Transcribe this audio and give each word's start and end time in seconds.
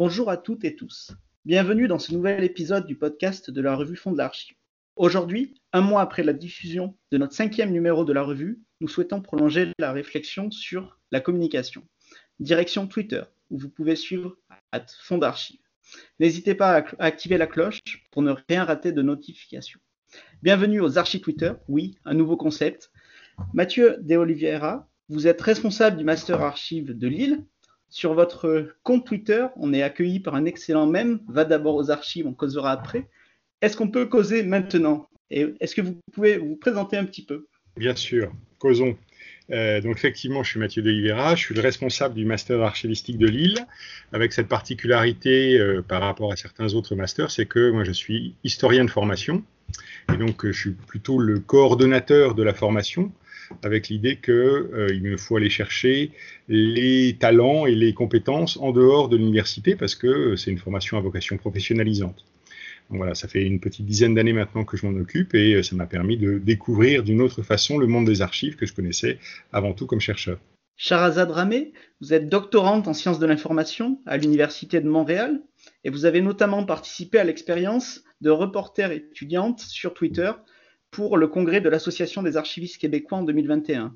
Bonjour 0.00 0.30
à 0.30 0.38
toutes 0.38 0.64
et 0.64 0.76
tous. 0.76 1.12
Bienvenue 1.44 1.86
dans 1.86 1.98
ce 1.98 2.14
nouvel 2.14 2.42
épisode 2.42 2.86
du 2.86 2.96
podcast 2.96 3.50
de 3.50 3.60
la 3.60 3.76
revue 3.76 3.96
Fond 3.96 4.12
de 4.12 4.16
l'Archive. 4.16 4.56
Aujourd'hui, 4.96 5.60
un 5.74 5.82
mois 5.82 6.00
après 6.00 6.22
la 6.22 6.32
diffusion 6.32 6.96
de 7.12 7.18
notre 7.18 7.34
cinquième 7.34 7.70
numéro 7.70 8.06
de 8.06 8.14
la 8.14 8.22
revue, 8.22 8.62
nous 8.80 8.88
souhaitons 8.88 9.20
prolonger 9.20 9.72
la 9.78 9.92
réflexion 9.92 10.50
sur 10.50 10.98
la 11.12 11.20
communication. 11.20 11.86
Direction 12.38 12.86
Twitter, 12.86 13.24
où 13.50 13.58
vous 13.58 13.68
pouvez 13.68 13.94
suivre 13.94 14.38
à 14.72 14.80
Fond 15.02 15.18
d'Archive. 15.18 15.60
N'hésitez 16.18 16.54
pas 16.54 16.78
à 16.78 17.04
activer 17.04 17.36
la 17.36 17.46
cloche 17.46 17.80
pour 18.10 18.22
ne 18.22 18.32
rien 18.48 18.64
rater 18.64 18.92
de 18.92 19.02
notifications. 19.02 19.80
Bienvenue 20.42 20.80
aux 20.80 20.96
archives 20.96 21.20
Twitter, 21.20 21.52
oui, 21.68 21.98
un 22.06 22.14
nouveau 22.14 22.38
concept. 22.38 22.90
Mathieu 23.52 23.98
De 24.00 24.16
Oliveira, 24.16 24.88
vous 25.10 25.26
êtes 25.26 25.42
responsable 25.42 25.98
du 25.98 26.04
Master 26.04 26.40
Archive 26.40 26.96
de 26.96 27.06
Lille. 27.06 27.44
Sur 27.90 28.14
votre 28.14 28.68
compte 28.84 29.04
Twitter, 29.04 29.46
on 29.56 29.74
est 29.74 29.82
accueilli 29.82 30.20
par 30.20 30.36
un 30.36 30.44
excellent 30.44 30.86
même. 30.86 31.20
Va 31.28 31.44
d'abord 31.44 31.74
aux 31.74 31.90
archives, 31.90 32.26
on 32.26 32.32
causera 32.32 32.70
après. 32.70 33.08
Est-ce 33.62 33.76
qu'on 33.76 33.90
peut 33.90 34.06
causer 34.06 34.44
maintenant? 34.44 35.08
Et 35.30 35.54
est-ce 35.58 35.74
que 35.74 35.82
vous 35.82 35.98
pouvez 36.12 36.38
vous 36.38 36.56
présenter 36.56 36.96
un 36.96 37.04
petit 37.04 37.24
peu? 37.24 37.46
Bien 37.76 37.96
sûr, 37.96 38.32
causons. 38.58 38.96
Euh, 39.50 39.80
donc 39.80 39.96
effectivement, 39.96 40.44
je 40.44 40.50
suis 40.50 40.60
Mathieu 40.60 40.82
Delivera, 40.82 41.34
je 41.34 41.40
suis 41.40 41.54
le 41.54 41.60
responsable 41.60 42.14
du 42.14 42.24
master 42.24 42.62
archivistique 42.62 43.18
de 43.18 43.26
Lille, 43.26 43.58
avec 44.12 44.32
cette 44.32 44.46
particularité 44.46 45.58
euh, 45.58 45.82
par 45.82 46.02
rapport 46.02 46.32
à 46.32 46.36
certains 46.36 46.74
autres 46.74 46.94
masters, 46.94 47.32
c'est 47.32 47.46
que 47.46 47.70
moi 47.70 47.82
je 47.82 47.90
suis 47.90 48.36
historien 48.44 48.84
de 48.84 48.90
formation, 48.90 49.42
et 50.12 50.16
donc 50.16 50.46
je 50.46 50.52
suis 50.52 50.70
plutôt 50.70 51.18
le 51.18 51.40
coordonnateur 51.40 52.36
de 52.36 52.44
la 52.44 52.54
formation, 52.54 53.10
avec 53.62 53.88
l'idée 53.88 54.16
qu'il 54.16 54.34
euh, 54.34 55.00
me 55.00 55.16
faut 55.16 55.36
aller 55.36 55.50
chercher 55.50 56.12
les 56.48 57.16
talents 57.18 57.66
et 57.66 57.74
les 57.74 57.92
compétences 57.94 58.56
en 58.56 58.72
dehors 58.72 59.08
de 59.08 59.16
l'université, 59.16 59.76
parce 59.76 59.94
que 59.94 60.36
c'est 60.36 60.50
une 60.50 60.58
formation 60.58 60.96
à 60.98 61.00
vocation 61.00 61.36
professionnalisante 61.36 62.24
voilà, 62.96 63.14
ça 63.14 63.28
fait 63.28 63.42
une 63.42 63.60
petite 63.60 63.86
dizaine 63.86 64.14
d'années 64.14 64.32
maintenant 64.32 64.64
que 64.64 64.76
je 64.76 64.86
m'en 64.86 64.98
occupe 64.98 65.34
et 65.34 65.54
euh, 65.54 65.62
ça 65.62 65.76
m'a 65.76 65.86
permis 65.86 66.16
de 66.16 66.38
découvrir 66.38 67.02
d'une 67.02 67.20
autre 67.20 67.42
façon 67.42 67.78
le 67.78 67.86
monde 67.86 68.06
des 68.06 68.22
archives 68.22 68.56
que 68.56 68.66
je 68.66 68.74
connaissais 68.74 69.18
avant 69.52 69.72
tout 69.72 69.86
comme 69.86 70.00
chercheur. 70.00 70.38
Charazade 70.76 71.30
Ramé, 71.30 71.72
vous 72.00 72.14
êtes 72.14 72.28
doctorante 72.28 72.88
en 72.88 72.94
sciences 72.94 73.18
de 73.18 73.26
l'information 73.26 74.00
à 74.06 74.16
l'Université 74.16 74.80
de 74.80 74.88
Montréal 74.88 75.40
et 75.84 75.90
vous 75.90 76.04
avez 76.04 76.20
notamment 76.20 76.64
participé 76.64 77.18
à 77.18 77.24
l'expérience 77.24 78.02
de 78.22 78.30
reporter 78.30 78.90
étudiante 78.90 79.60
sur 79.60 79.94
Twitter 79.94 80.32
pour 80.90 81.16
le 81.16 81.28
congrès 81.28 81.60
de 81.60 81.68
l'Association 81.68 82.22
des 82.22 82.36
archivistes 82.36 82.78
québécois 82.80 83.18
en 83.18 83.22
2021. 83.22 83.94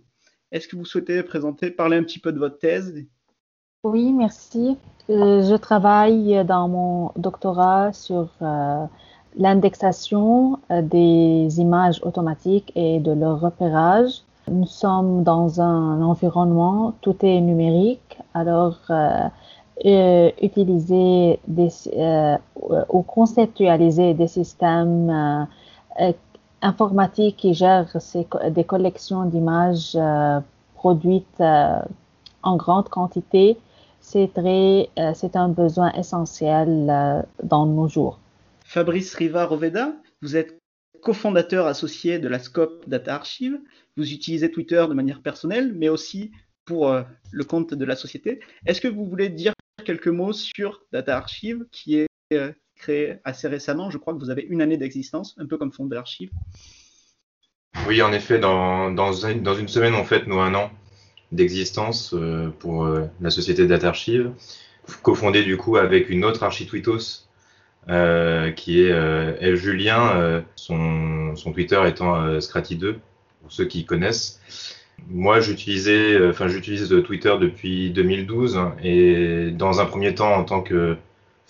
Est-ce 0.53 0.69
que 0.69 0.77
vous 0.77 0.85
souhaitez 0.85 1.23
présenter, 1.23 1.71
parler 1.71 1.97
un 1.97 2.05
petit 2.05 2.19
peu 2.19 2.33
de 2.33 2.39
votre 2.39 2.59
thèse? 2.59 3.05
Oui, 3.83 4.13
merci. 4.13 4.79
Euh, 5.11 5.43
je 5.43 5.55
travaille 5.57 6.45
dans 6.47 6.69
mon 6.69 7.11
doctorat 7.17 7.93
sur 7.93 8.31
euh, 8.41 8.87
l'indexation 9.37 10.59
euh, 10.71 10.81
des 10.81 11.61
images 11.61 12.01
automatiques 12.03 12.73
et 12.77 13.01
de 13.01 13.13
leur 13.13 13.41
repérage. 13.41 14.23
Nous 14.49 14.67
sommes 14.67 15.23
dans 15.23 15.61
un 15.61 16.01
environnement, 16.03 16.95
tout 17.01 17.17
est 17.23 17.41
numérique, 17.41 18.19
alors 18.35 18.79
utiliser 20.43 21.41
ou 22.91 23.03
conceptualiser 23.03 24.13
des 24.13 24.29
systèmes 24.29 25.47
informatiques 26.65 27.37
qui 27.37 27.55
gèrent 27.55 27.97
des 28.51 28.65
collections 28.65 29.25
d'images 29.27 29.97
produites 30.75 31.41
en 31.41 32.57
grande 32.57 32.89
quantité 32.89 33.57
c'est 34.05 34.39
euh, 34.39 35.29
un 35.35 35.49
besoin 35.49 35.91
essentiel 35.93 36.89
euh, 36.91 37.23
dans 37.43 37.67
nos 37.67 37.89
jours. 37.89 38.21
Fabrice 38.65 39.15
Riva 39.15 39.47
Roveda, 39.47 39.95
vous 40.21 40.37
êtes 40.37 40.59
cofondateur 41.03 41.67
associé 41.67 42.19
de 42.19 42.29
la 42.29 42.39
Scope 42.39 42.87
Data 42.87 43.15
Archive. 43.15 43.59
Vous 43.97 44.13
utilisez 44.13 44.51
Twitter 44.51 44.85
de 44.89 44.95
manière 44.95 45.23
personnelle, 45.23 45.73
mais 45.75 45.89
aussi 45.89 46.33
pour 46.67 46.89
euh, 46.89 47.03
le 47.33 47.45
compte 47.45 47.73
de 47.73 47.85
la 47.85 47.97
société. 47.97 48.41
Est-ce 48.67 48.81
que 48.81 48.89
vous 48.89 49.07
voulez 49.07 49.31
dire 49.31 49.55
quelques 49.85 50.09
mots 50.09 50.33
sur 50.33 50.83
Data 50.93 51.17
Archive, 51.17 51.65
qui 51.73 51.97
est 51.97 52.07
créé 52.77 53.17
assez 53.25 53.49
récemment 53.49 53.91
Je 53.91 53.99
crois 53.99 54.15
que 54.15 54.19
vous 54.19 54.31
avez 54.31 54.43
une 54.43 54.63
année 54.63 54.77
d'existence, 54.77 55.35
un 55.39 55.47
peu 55.47 55.57
comme 55.57 55.73
Fond 55.73 55.87
d'Archive. 55.87 56.31
Oui, 57.87 58.01
en 58.03 58.13
effet, 58.13 58.39
dans, 58.39 58.91
dans, 58.91 59.13
une 59.13 59.69
semaine, 59.69 59.95
on 59.95 60.05
fête 60.05 60.27
nous 60.27 60.41
un 60.41 60.55
an 60.55 60.71
d'existence 61.33 62.15
euh, 62.15 62.49
pour 62.59 62.85
euh, 62.85 63.03
la 63.21 63.31
société 63.31 63.67
Data 63.67 63.89
Archive, 63.89 64.31
cofondée 65.03 65.43
du 65.43 65.57
coup 65.57 65.77
avec 65.77 66.09
une 66.09 66.25
autre 66.25 66.45
architwitos 66.45 67.27
euh, 67.89 68.53
qui 68.53 68.81
est 68.81 68.89
El 68.89 69.57
Julien, 69.57 70.43
son, 70.57 71.37
son, 71.37 71.53
Twitter 71.53 71.81
étant 71.87 72.39
Scratty2, 72.39 72.95
pour 73.43 73.53
ceux 73.53 73.67
qui 73.67 73.85
connaissent. 73.85 74.41
Moi, 75.09 75.41
j'utilisais, 75.41 76.27
enfin, 76.29 76.49
j'utilise 76.49 76.89
Twitter 77.05 77.35
depuis 77.39 77.91
2012 77.91 78.59
et 78.83 79.51
dans 79.51 79.81
un 79.81 79.85
premier 79.85 80.15
temps 80.15 80.33
en 80.33 80.45
tant 80.45 80.63
que, 80.63 80.97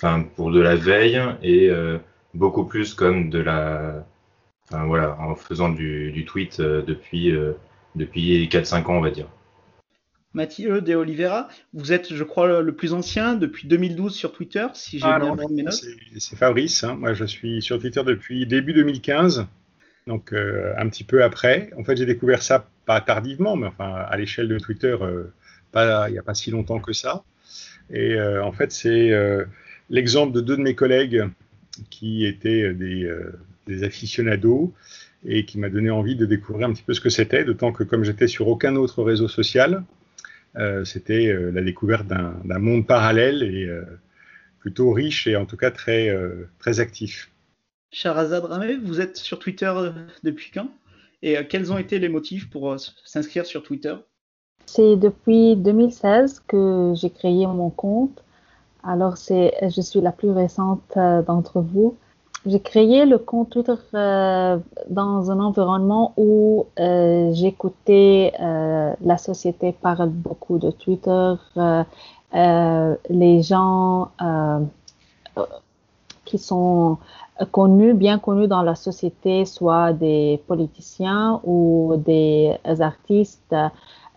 enfin, 0.05 0.23
pour 0.37 0.51
de 0.51 0.61
la 0.61 0.77
veille 0.77 1.21
et 1.43 1.71
beaucoup 2.35 2.65
plus 2.65 2.95
comme 2.95 3.31
de 3.31 3.39
la, 3.39 4.07
enfin 4.71 4.85
voilà, 4.85 5.17
en 5.21 5.35
faisant 5.35 5.69
du, 5.71 6.13
du 6.13 6.25
tweet 6.25 6.61
depuis 6.61 7.33
depuis 7.95 8.47
4-5 8.49 8.85
ans, 8.87 8.99
on 8.99 9.01
va 9.01 9.11
dire. 9.11 9.29
Mathieu 10.35 10.81
De 10.81 10.97
Oliveira, 10.97 11.49
vous 11.73 11.93
êtes, 11.93 12.13
je 12.13 12.25
crois, 12.25 12.61
le 12.61 12.75
plus 12.75 12.93
ancien 12.93 13.37
depuis 13.37 13.69
2012 13.69 14.13
sur 14.13 14.33
Twitter, 14.33 14.67
si 14.75 14.99
j'ai 14.99 15.07
ah 15.07 15.21
bien 15.21 15.37
mes 15.49 15.63
notes. 15.63 15.85
C'est 16.19 16.37
Fabrice. 16.37 16.83
Hein. 16.83 16.97
Moi, 16.97 17.15
je 17.15 17.25
suis 17.25 17.63
sur 17.63 17.79
Twitter 17.79 18.03
depuis 18.03 18.45
début 18.45 18.73
2015, 18.73 19.47
donc 20.09 20.33
euh, 20.33 20.75
un 20.77 20.89
petit 20.89 21.05
peu 21.05 21.23
après. 21.23 21.71
En 21.79 21.85
fait, 21.85 21.97
j'ai 21.97 22.07
découvert 22.07 22.43
ça 22.43 22.69
pas 22.85 23.01
tardivement, 23.01 23.55
mais 23.55 23.69
enfin 23.69 23.95
à 23.95 24.17
l'échelle 24.17 24.49
de 24.49 24.59
Twitter, 24.59 24.97
euh, 25.01 25.33
pas, 25.71 26.09
il 26.09 26.13
n'y 26.13 26.19
a 26.19 26.23
pas 26.25 26.35
si 26.35 26.51
longtemps 26.51 26.81
que 26.81 26.93
ça. 26.93 27.23
Et 27.91 28.15
euh, 28.15 28.45
en 28.45 28.51
fait, 28.51 28.73
c'est 28.73 29.13
l'exemple 29.91 30.33
de 30.33 30.41
deux 30.41 30.57
de 30.57 30.63
mes 30.63 30.75
collègues 30.75 31.25
qui 31.91 32.25
étaient 32.25 32.73
des, 32.73 33.11
des 33.67 33.85
aficionados 33.85 34.73
et 35.25 35.45
qui 35.45 35.59
m'a 35.59 35.71
donné 35.71 35.91
envie 35.91 36.17
de 36.17 36.27
découvrir 36.27 36.69
un 36.69 36.73
petit 36.73 36.83
peu 36.83 36.93
ce 36.93 37.01
que 37.01 37.09
c'était, 37.09 37.45
d'autant 37.45 37.73
que 37.73 37.83
comme 37.83 38.05
j'étais 38.05 38.29
sur 38.29 38.49
aucun 38.49 38.77
autre 38.77 39.03
réseau 39.03 39.29
social, 39.29 39.85
euh, 40.57 40.85
c'était 40.85 41.27
euh, 41.27 41.51
la 41.51 41.63
découverte 41.63 42.07
d'un 42.07 42.59
monde 42.59 42.87
parallèle 42.87 43.43
et 43.43 43.65
euh, 43.65 43.85
plutôt 44.61 44.93
riche 44.93 45.27
et 45.27 45.37
en 45.37 45.47
tout 45.47 45.57
cas 45.57 45.71
très, 45.71 46.11
très 46.59 46.81
actif. 46.81 47.31
Charazad 47.91 48.45
Ramé, 48.45 48.77
vous 48.77 49.01
êtes 49.01 49.17
sur 49.17 49.39
Twitter 49.39 49.73
depuis 50.23 50.51
quand? 50.53 50.69
Et 51.23 51.37
quels 51.49 51.73
ont 51.73 51.79
été 51.79 51.99
les 51.99 52.09
motifs 52.09 52.51
pour 52.51 52.77
s'inscrire 53.05 53.47
sur 53.47 53.63
Twitter? 53.63 53.95
C'est 54.67 54.97
depuis 54.97 55.57
2016 55.57 56.43
que 56.49 56.93
j'ai 56.97 57.11
créé 57.11 57.47
mon 57.47 57.69
compte. 57.69 58.25
Alors, 58.87 59.17
je 59.17 59.81
suis 59.81 60.01
la 60.01 60.13
plus 60.13 60.31
récente 60.31 60.97
d'entre 60.97 61.61
vous. 61.61 61.97
J'ai 62.47 62.61
créé 62.61 63.07
le 63.07 63.17
compte 63.17 63.49
Twitter 63.49 63.73
euh, 63.95 64.59
dans 64.91 65.31
un 65.31 65.41
environnement 65.41 66.13
où 66.19 66.67
euh, 66.79 67.33
j'écoutais 67.33 68.35
euh, 68.39 68.93
la 69.01 69.17
société 69.17 69.73
parle 69.73 70.11
beaucoup 70.11 70.59
de 70.59 70.71
Twitter, 70.71 71.35
euh, 71.57 72.97
les 73.09 73.43
gens 73.43 74.11
qui 76.27 76.37
sont 76.37 76.99
connus, 77.51 77.95
bien 77.95 78.19
connus 78.19 78.49
dans 78.49 78.63
la 78.63 78.75
société, 78.75 79.47
soit 79.47 79.95
des 79.95 80.43
politiciens 80.47 81.41
ou 81.45 81.95
des 81.97 82.59
artistes. 82.81 83.55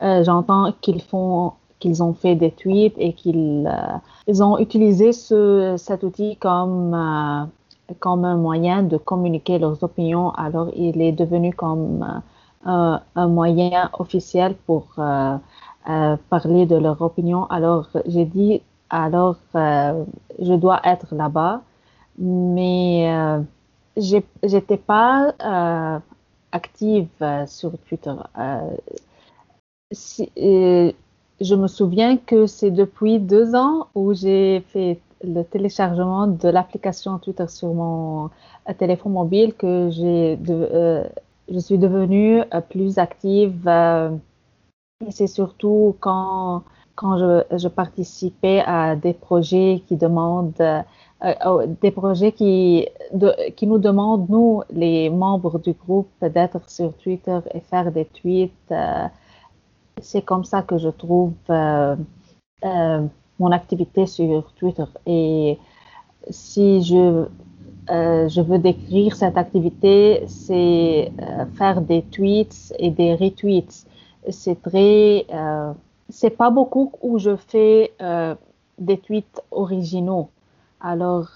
J'entends 0.01 0.73
qu'ils 0.81 1.01
font 1.01 1.53
qu'ils 1.79 2.01
ont 2.03 2.13
fait 2.13 2.35
des 2.35 2.51
tweets 2.51 2.95
et 2.97 3.13
qu'ils 3.13 3.71
ils 4.27 4.43
ont 4.43 4.57
utilisé 4.57 5.13
ce, 5.13 5.75
cet 5.77 6.03
outil 6.03 6.35
comme 6.37 6.95
comme 7.99 8.25
un 8.25 8.35
moyen 8.35 8.83
de 8.83 8.97
communiquer 8.97 9.59
leurs 9.59 9.83
opinions, 9.83 10.31
alors 10.31 10.69
il 10.75 11.01
est 11.01 11.11
devenu 11.11 11.53
comme 11.53 12.21
euh, 12.67 12.97
un 13.15 13.27
moyen 13.27 13.89
officiel 13.93 14.55
pour 14.65 14.87
euh, 14.97 15.37
euh, 15.89 16.17
parler 16.29 16.65
de 16.65 16.75
leur 16.75 17.01
opinion. 17.01 17.45
Alors 17.45 17.87
j'ai 18.05 18.25
dit, 18.25 18.61
alors 18.89 19.37
je 19.53 20.53
dois 20.53 20.81
être 20.83 21.13
là-bas, 21.15 21.61
mais 22.17 23.09
j'étais 23.95 24.77
pas 24.77 25.33
active 26.51 27.07
sur 27.47 27.71
Twitter. 27.87 28.15
Je 31.41 31.55
me 31.55 31.67
souviens 31.67 32.17
que 32.17 32.47
c'est 32.47 32.71
depuis 32.71 33.19
deux 33.19 33.55
ans 33.55 33.87
où 33.95 34.13
j'ai 34.13 34.61
fait 34.69 34.99
le 35.23 35.43
téléchargement 35.43 36.27
de 36.27 36.47
l'application 36.49 37.17
Twitter 37.19 37.47
sur 37.47 37.73
mon 37.73 38.25
euh, 38.25 38.73
téléphone 38.77 39.13
mobile 39.13 39.53
que 39.53 39.89
j'ai 39.91 40.37
euh, 40.49 41.03
je 41.49 41.59
suis 41.59 41.77
devenue 41.77 42.41
euh, 42.53 42.61
plus 42.61 42.97
active. 42.97 43.67
et 45.05 45.11
c'est 45.11 45.27
surtout 45.27 45.95
quand 45.99 46.63
quand 46.97 47.17
je, 47.19 47.57
je, 47.57 47.67
participais 47.67 48.63
à 48.65 48.95
des 48.95 49.13
projets 49.13 49.83
qui 49.87 49.95
demandent, 49.95 50.59
euh, 50.59 51.33
oh, 51.45 51.61
des 51.81 51.91
projets 51.91 52.31
qui, 52.31 52.87
qui 53.55 53.67
nous 53.67 53.77
demandent, 53.77 54.27
nous, 54.29 54.63
les 54.71 55.09
membres 55.11 55.59
du 55.59 55.73
groupe, 55.73 56.09
d'être 56.21 56.67
sur 56.69 56.93
Twitter 56.97 57.39
et 57.53 57.59
faire 57.59 57.91
des 57.91 58.05
tweets, 58.05 58.71
euh, 58.71 59.05
c'est 60.01 60.21
comme 60.21 60.43
ça 60.43 60.61
que 60.61 60.77
je 60.77 60.89
trouve 60.89 61.33
euh, 61.49 61.95
mon 63.39 63.51
activité 63.51 64.05
sur 64.05 64.51
Twitter. 64.53 64.85
Et 65.05 65.57
si 66.29 66.83
je 66.83 67.27
euh, 67.89 68.27
je 68.27 68.41
veux 68.41 68.59
décrire 68.59 69.15
cette 69.15 69.37
activité, 69.37 70.23
c'est 70.27 71.11
euh, 71.21 71.45
faire 71.57 71.81
des 71.81 72.01
tweets 72.01 72.73
et 72.79 72.91
des 72.91 73.15
retweets. 73.15 73.85
C'est 74.29 74.61
très, 74.61 75.25
euh, 75.33 75.71
c'est 76.09 76.31
pas 76.31 76.49
beaucoup 76.49 76.91
où 77.01 77.17
je 77.17 77.35
fais 77.37 77.93
des 78.77 78.97
tweets 78.97 79.41
originaux. 79.51 80.29
Alors, 80.81 81.29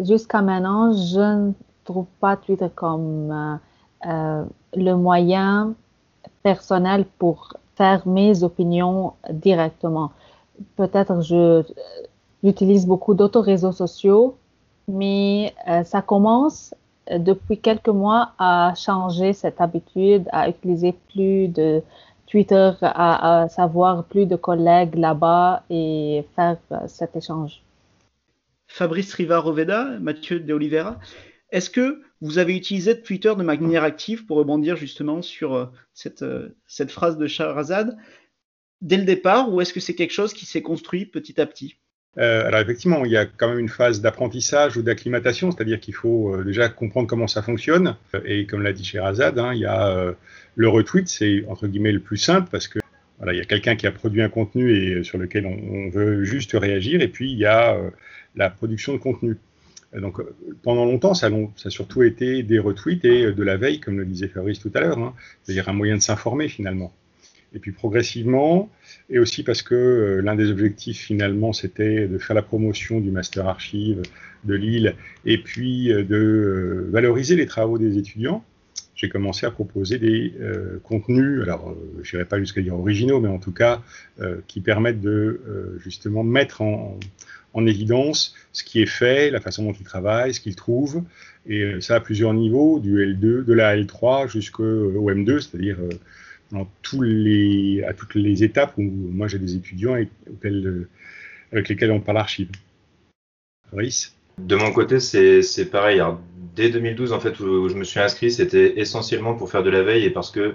jusqu'à 0.00 0.42
maintenant, 0.42 0.92
je 0.92 1.20
ne 1.20 1.52
trouve 1.84 2.06
pas 2.20 2.36
Twitter 2.36 2.68
comme 2.74 3.60
le 4.04 4.94
moyen 4.94 5.74
personnel 6.50 7.00
pour 7.20 7.36
faire 7.78 8.00
mes 8.06 8.32
opinions 8.50 9.14
directement. 9.30 10.08
Peut-être 10.80 11.14
je 11.28 11.42
j'utilise 12.42 12.84
beaucoup 12.92 13.14
d'autres 13.18 13.44
réseaux 13.52 13.76
sociaux 13.84 14.36
mais 14.88 15.54
euh, 15.68 15.82
ça 15.84 16.02
commence 16.02 16.74
euh, 17.10 17.18
depuis 17.18 17.58
quelques 17.58 17.88
mois 17.88 18.32
à 18.38 18.74
changer 18.76 19.32
cette 19.32 19.60
habitude, 19.60 20.24
à 20.32 20.48
utiliser 20.48 20.94
plus 21.12 21.48
de 21.48 21.82
Twitter, 22.26 22.72
à, 22.82 23.46
savoir 23.48 24.04
plus 24.04 24.26
de 24.26 24.36
collègues 24.36 24.96
là-bas 24.96 25.62
et 25.70 26.24
faire 26.34 26.58
euh, 26.72 26.78
cet 26.86 27.16
échange. 27.16 27.62
Fabrice 28.68 29.14
Riva-Roveda, 29.14 29.98
Mathieu 30.00 30.40
de 30.40 30.52
Oliveira, 30.52 30.96
est-ce 31.50 31.70
que 31.70 32.02
vous 32.20 32.38
avez 32.38 32.56
utilisé 32.56 33.00
Twitter 33.00 33.32
de 33.36 33.42
manière 33.42 33.84
active 33.84 34.26
pour 34.26 34.38
rebondir 34.38 34.76
justement 34.76 35.22
sur 35.22 35.72
cette, 35.92 36.24
cette 36.66 36.90
phrase 36.90 37.18
de 37.18 37.26
Shahrazad 37.26 37.96
dès 38.80 38.96
le 38.96 39.04
départ 39.04 39.52
ou 39.52 39.60
est-ce 39.60 39.72
que 39.72 39.80
c'est 39.80 39.94
quelque 39.94 40.12
chose 40.12 40.32
qui 40.32 40.46
s'est 40.46 40.62
construit 40.62 41.06
petit 41.06 41.40
à 41.40 41.46
petit? 41.46 41.76
Euh, 42.18 42.46
alors 42.46 42.60
effectivement, 42.60 43.04
il 43.04 43.10
y 43.10 43.16
a 43.16 43.26
quand 43.26 43.48
même 43.48 43.58
une 43.58 43.68
phase 43.68 44.00
d'apprentissage 44.00 44.76
ou 44.76 44.82
d'acclimatation, 44.82 45.50
c'est-à-dire 45.50 45.80
qu'il 45.80 45.94
faut 45.94 46.34
euh, 46.34 46.44
déjà 46.44 46.68
comprendre 46.68 47.06
comment 47.06 47.26
ça 47.26 47.42
fonctionne. 47.42 47.96
Et 48.24 48.46
comme 48.46 48.62
l'a 48.62 48.72
dit 48.72 48.84
Sherazade, 48.84 49.38
hein, 49.38 49.52
il 49.52 49.60
y 49.60 49.66
a 49.66 49.88
euh, 49.88 50.12
le 50.54 50.68
retweet, 50.68 51.08
c'est 51.08 51.44
entre 51.48 51.66
guillemets 51.66 51.92
le 51.92 52.00
plus 52.00 52.16
simple 52.16 52.48
parce 52.50 52.68
que 52.68 52.78
voilà, 53.18 53.34
il 53.34 53.38
y 53.38 53.42
a 53.42 53.44
quelqu'un 53.44 53.76
qui 53.76 53.86
a 53.86 53.92
produit 53.92 54.22
un 54.22 54.28
contenu 54.28 54.72
et 54.72 55.04
sur 55.04 55.18
lequel 55.18 55.46
on, 55.46 55.88
veut 55.88 56.24
juste 56.24 56.52
réagir, 56.52 57.00
et 57.00 57.08
puis 57.08 57.32
il 57.32 57.38
y 57.38 57.46
a 57.46 57.78
la 58.34 58.50
production 58.50 58.92
de 58.92 58.98
contenu. 58.98 59.38
Donc 59.94 60.20
pendant 60.62 60.84
longtemps, 60.84 61.14
ça, 61.14 61.28
a 61.28 61.70
surtout 61.70 62.02
été 62.02 62.42
des 62.42 62.58
retweets 62.58 63.04
et 63.04 63.32
de 63.32 63.42
la 63.42 63.56
veille, 63.56 63.80
comme 63.80 63.98
le 63.98 64.04
disait 64.04 64.28
Fabrice 64.28 64.58
tout 64.58 64.72
à 64.74 64.80
l'heure, 64.80 64.98
hein, 64.98 65.14
c'est-à-dire 65.42 65.68
un 65.68 65.72
moyen 65.72 65.96
de 65.96 66.02
s'informer 66.02 66.48
finalement. 66.48 66.92
Et 67.54 67.58
puis 67.58 67.72
progressivement, 67.72 68.70
et 69.08 69.18
aussi 69.18 69.42
parce 69.42 69.62
que 69.62 69.74
euh, 69.74 70.20
l'un 70.20 70.34
des 70.34 70.50
objectifs 70.50 70.98
finalement, 70.98 71.52
c'était 71.52 72.06
de 72.06 72.18
faire 72.18 72.34
la 72.34 72.42
promotion 72.42 73.00
du 73.00 73.10
master 73.10 73.48
archive 73.48 74.02
de 74.44 74.54
Lille, 74.54 74.94
et 75.24 75.38
puis 75.38 75.92
euh, 75.92 76.04
de 76.04 76.16
euh, 76.16 76.88
valoriser 76.90 77.36
les 77.36 77.46
travaux 77.46 77.78
des 77.78 77.98
étudiants, 77.98 78.44
j'ai 78.94 79.08
commencé 79.08 79.46
à 79.46 79.50
proposer 79.50 79.98
des 79.98 80.32
contenus, 80.82 81.42
alors 81.42 81.76
je 82.02 82.16
n'irai 82.16 82.26
pas 82.26 82.38
jusqu'à 82.38 82.62
dire 82.62 82.74
originaux, 82.78 83.20
mais 83.20 83.28
en 83.28 83.38
tout 83.38 83.52
cas 83.52 83.82
qui 84.46 84.62
permettent 84.62 85.02
de 85.02 85.76
justement 85.84 86.24
mettre 86.24 86.62
en, 86.62 86.98
évidence 87.64 88.34
ce 88.52 88.64
qui 88.64 88.82
est 88.82 88.86
fait, 88.86 89.30
la 89.30 89.40
façon 89.40 89.64
dont 89.64 89.72
ils 89.72 89.84
travaillent, 89.84 90.34
ce 90.34 90.40
qu'ils 90.40 90.56
trouvent, 90.56 91.02
et 91.46 91.80
ça 91.80 91.94
à 91.94 92.00
plusieurs 92.00 92.34
niveaux, 92.34 92.80
du 92.80 92.98
L2, 92.98 93.44
de 93.44 93.52
la 93.52 93.76
L3 93.76 94.28
jusqu'au 94.28 95.10
M2, 95.10 95.40
c'est-à-dire 95.40 95.78
les, 97.00 97.84
à 97.84 97.92
toutes 97.92 98.14
les 98.14 98.44
étapes 98.44 98.74
où 98.78 98.82
moi 98.82 99.28
j'ai 99.28 99.38
des 99.38 99.54
étudiants 99.54 99.94
avec, 99.94 101.68
lesquels 101.68 101.90
on 101.90 102.00
parle 102.00 102.18
archive. 102.18 102.48
De 104.38 104.54
mon 104.54 104.72
côté, 104.72 105.00
c'est 105.00 105.70
pareil. 105.70 106.00
dès 106.54 106.70
2012, 106.70 107.12
en 107.12 107.20
fait, 107.20 107.40
où 107.40 107.68
je 107.68 107.74
me 107.74 107.84
suis 107.84 108.00
inscrit, 108.00 108.30
c'était 108.30 108.78
essentiellement 108.78 109.34
pour 109.34 109.50
faire 109.50 109.62
de 109.62 109.70
la 109.70 109.82
veille 109.82 110.04
et 110.04 110.10
parce 110.10 110.30
que 110.30 110.54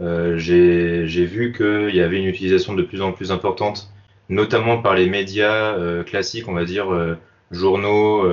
euh, 0.00 0.36
j'ai 0.36 1.24
vu 1.24 1.52
qu'il 1.52 1.94
y 1.94 2.00
avait 2.00 2.18
une 2.18 2.26
utilisation 2.26 2.74
de 2.74 2.82
plus 2.82 3.00
en 3.00 3.12
plus 3.12 3.32
importante, 3.32 3.90
notamment 4.28 4.80
par 4.82 4.94
les 4.94 5.08
médias 5.08 5.74
euh, 5.76 6.02
classiques, 6.02 6.48
on 6.48 6.54
va 6.54 6.64
dire, 6.64 6.92
euh, 6.92 7.16
journaux 7.50 8.26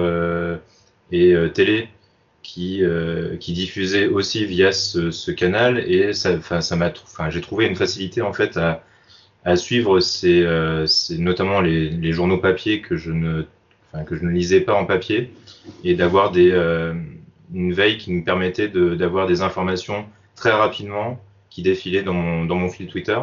et 1.12 1.36
télé, 1.54 1.90
qui, 2.44 2.84
euh, 2.84 3.38
qui 3.38 3.54
diffusait 3.54 4.08
aussi 4.08 4.46
via 4.46 4.72
ce, 4.72 5.32
canal 5.32 5.80
et 5.80 6.14
ça, 6.14 6.40
ça 6.62 7.30
j'ai 7.30 7.42
trouvé 7.42 7.66
une 7.66 7.76
facilité 7.76 8.22
en 8.22 8.34
fait 8.34 8.58
à, 8.58 8.84
à 9.46 9.56
suivre 9.56 10.00
ces, 10.02 10.44
euh, 10.44 10.86
notamment 11.18 11.62
les, 11.62 11.90
les, 11.90 12.12
journaux 12.12 12.38
papier 12.38 12.82
que 12.82 12.98
je 12.98 13.12
ne, 13.12 13.44
que 14.06 14.16
je 14.16 14.24
ne 14.24 14.30
lisais 14.30 14.62
pas 14.62 14.74
en 14.74 14.86
papier 14.86 15.34
et 15.84 15.96
d'avoir 15.96 16.32
des, 16.32 16.52
euh, 16.52 16.94
une 17.54 17.74
veille 17.74 17.98
qui 17.98 18.12
me 18.12 18.24
permettait 18.24 18.68
d'avoir 18.68 19.26
des 19.26 19.42
informations 19.42 20.06
très 20.36 20.52
rapidement 20.52 21.20
qui 21.50 21.62
défilaient 21.62 22.04
dans 22.04 22.14
mon, 22.14 22.46
dans 22.46 22.56
mon 22.56 22.70
fil 22.70 22.88
Twitter. 22.88 23.20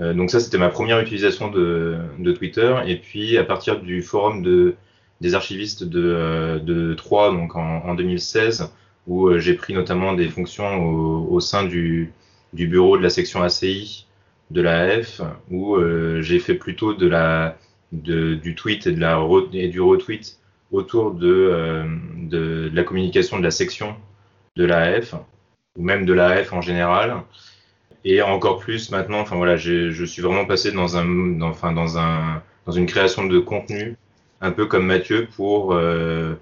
Euh, 0.00 0.14
donc 0.14 0.30
ça, 0.30 0.40
c'était 0.40 0.58
ma 0.58 0.68
première 0.68 1.00
utilisation 1.00 1.48
de, 1.50 2.32
Twitter. 2.32 2.76
Et 2.86 2.96
puis 2.96 3.36
à 3.38 3.44
partir 3.44 3.80
du 3.80 4.02
forum 4.02 4.42
de 4.42 4.76
des 5.20 5.34
archivistes 5.34 5.84
de, 5.84 6.02
euh, 6.04 6.58
de 6.58 6.94
Troyes 6.94 7.32
donc 7.32 7.56
en, 7.56 7.84
en 7.84 7.94
2016, 7.94 8.72
où 9.06 9.28
euh, 9.28 9.38
j'ai 9.38 9.54
pris 9.54 9.74
notamment 9.74 10.12
des 10.12 10.28
fonctions 10.28 10.84
au, 10.84 11.40
sein 11.40 11.64
du, 11.64 12.12
bureau 12.52 12.96
de 12.96 13.02
la 13.02 13.10
section 13.10 13.42
ACI 13.42 14.06
de 14.50 14.62
l'AF, 14.62 15.20
où 15.50 15.76
euh, 15.76 16.22
j'ai 16.22 16.38
fait 16.38 16.54
plutôt 16.54 16.96
la, 16.98 17.56
du 17.92 18.54
tweet 18.54 18.86
et, 18.86 18.94
la, 18.94 19.18
du 19.52 19.80
retweet 19.80 20.38
autour 20.70 21.12
de, 21.14 21.84
de, 22.28 22.68
de, 22.68 22.76
la 22.76 22.84
communication 22.84 23.38
de 23.38 23.44
la 23.44 23.50
section 23.50 23.96
de 24.56 24.64
l'AF, 24.64 25.14
ou 25.76 25.82
même 25.82 26.06
de 26.06 26.12
l'AF 26.12 26.52
en 26.52 26.60
général. 26.60 27.22
Et 28.10 28.22
encore 28.22 28.58
plus 28.58 28.90
maintenant, 28.90 29.20
enfin 29.20 29.36
voilà, 29.36 29.58
je 29.58 30.04
suis 30.06 30.22
vraiment 30.22 30.46
passé 30.46 30.72
dans 30.72 30.96
une 30.96 32.86
création 32.86 33.26
de 33.26 33.38
contenu 33.38 33.98
un 34.40 34.50
peu 34.50 34.64
comme 34.64 34.86
Mathieu, 34.86 35.28
pour, 35.36 35.74
euh, 35.74 36.34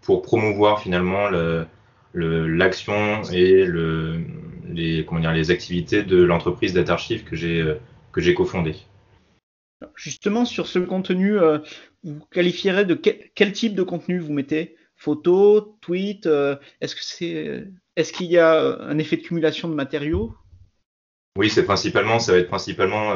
promouvoir 0.00 0.80
finalement 0.80 1.28
l'action 2.14 3.22
et 3.34 3.66
le, 3.66 4.24
les, 4.72 5.50
activités 5.50 6.04
de 6.04 6.22
l'entreprise 6.22 6.72
d'Atarchive 6.72 7.24
que 7.24 7.36
j'ai 7.36 7.60
euh, 7.60 7.74
que 8.12 8.22
j'ai 8.22 8.32
cofondée. 8.32 8.76
Justement, 9.96 10.46
sur 10.46 10.66
ce 10.66 10.78
contenu, 10.78 11.38
euh, 11.38 11.58
vous 12.02 12.24
qualifierez 12.30 12.86
de 12.86 12.94
quel, 12.94 13.52
type 13.52 13.74
de 13.74 13.82
contenu 13.82 14.20
vous 14.20 14.32
mettez? 14.32 14.74
Photos, 14.96 15.64
tweets 15.82 16.26
est-ce 16.80 18.12
qu'il 18.12 18.26
y 18.26 18.38
a 18.38 18.80
un 18.80 18.96
effet 18.96 19.18
de 19.18 19.22
cumulation 19.22 19.68
de 19.68 19.74
matériaux? 19.74 20.34
Oui, 21.38 21.48
c'est 21.48 21.64
principalement, 21.64 22.18
ça 22.18 22.32
va 22.32 22.38
être 22.38 22.48
principalement, 22.48 23.14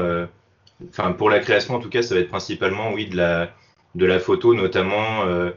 enfin 0.88 1.12
pour 1.12 1.30
la 1.30 1.40
création 1.40 1.74
en 1.74 1.80
tout 1.80 1.88
cas, 1.88 2.02
ça 2.02 2.14
va 2.14 2.20
être 2.20 2.28
principalement, 2.28 2.92
oui, 2.92 3.06
de 3.06 3.16
la, 3.16 3.50
de 3.94 4.06
la 4.06 4.18
photo, 4.18 4.54
notamment 4.54 5.24
euh, 5.26 5.50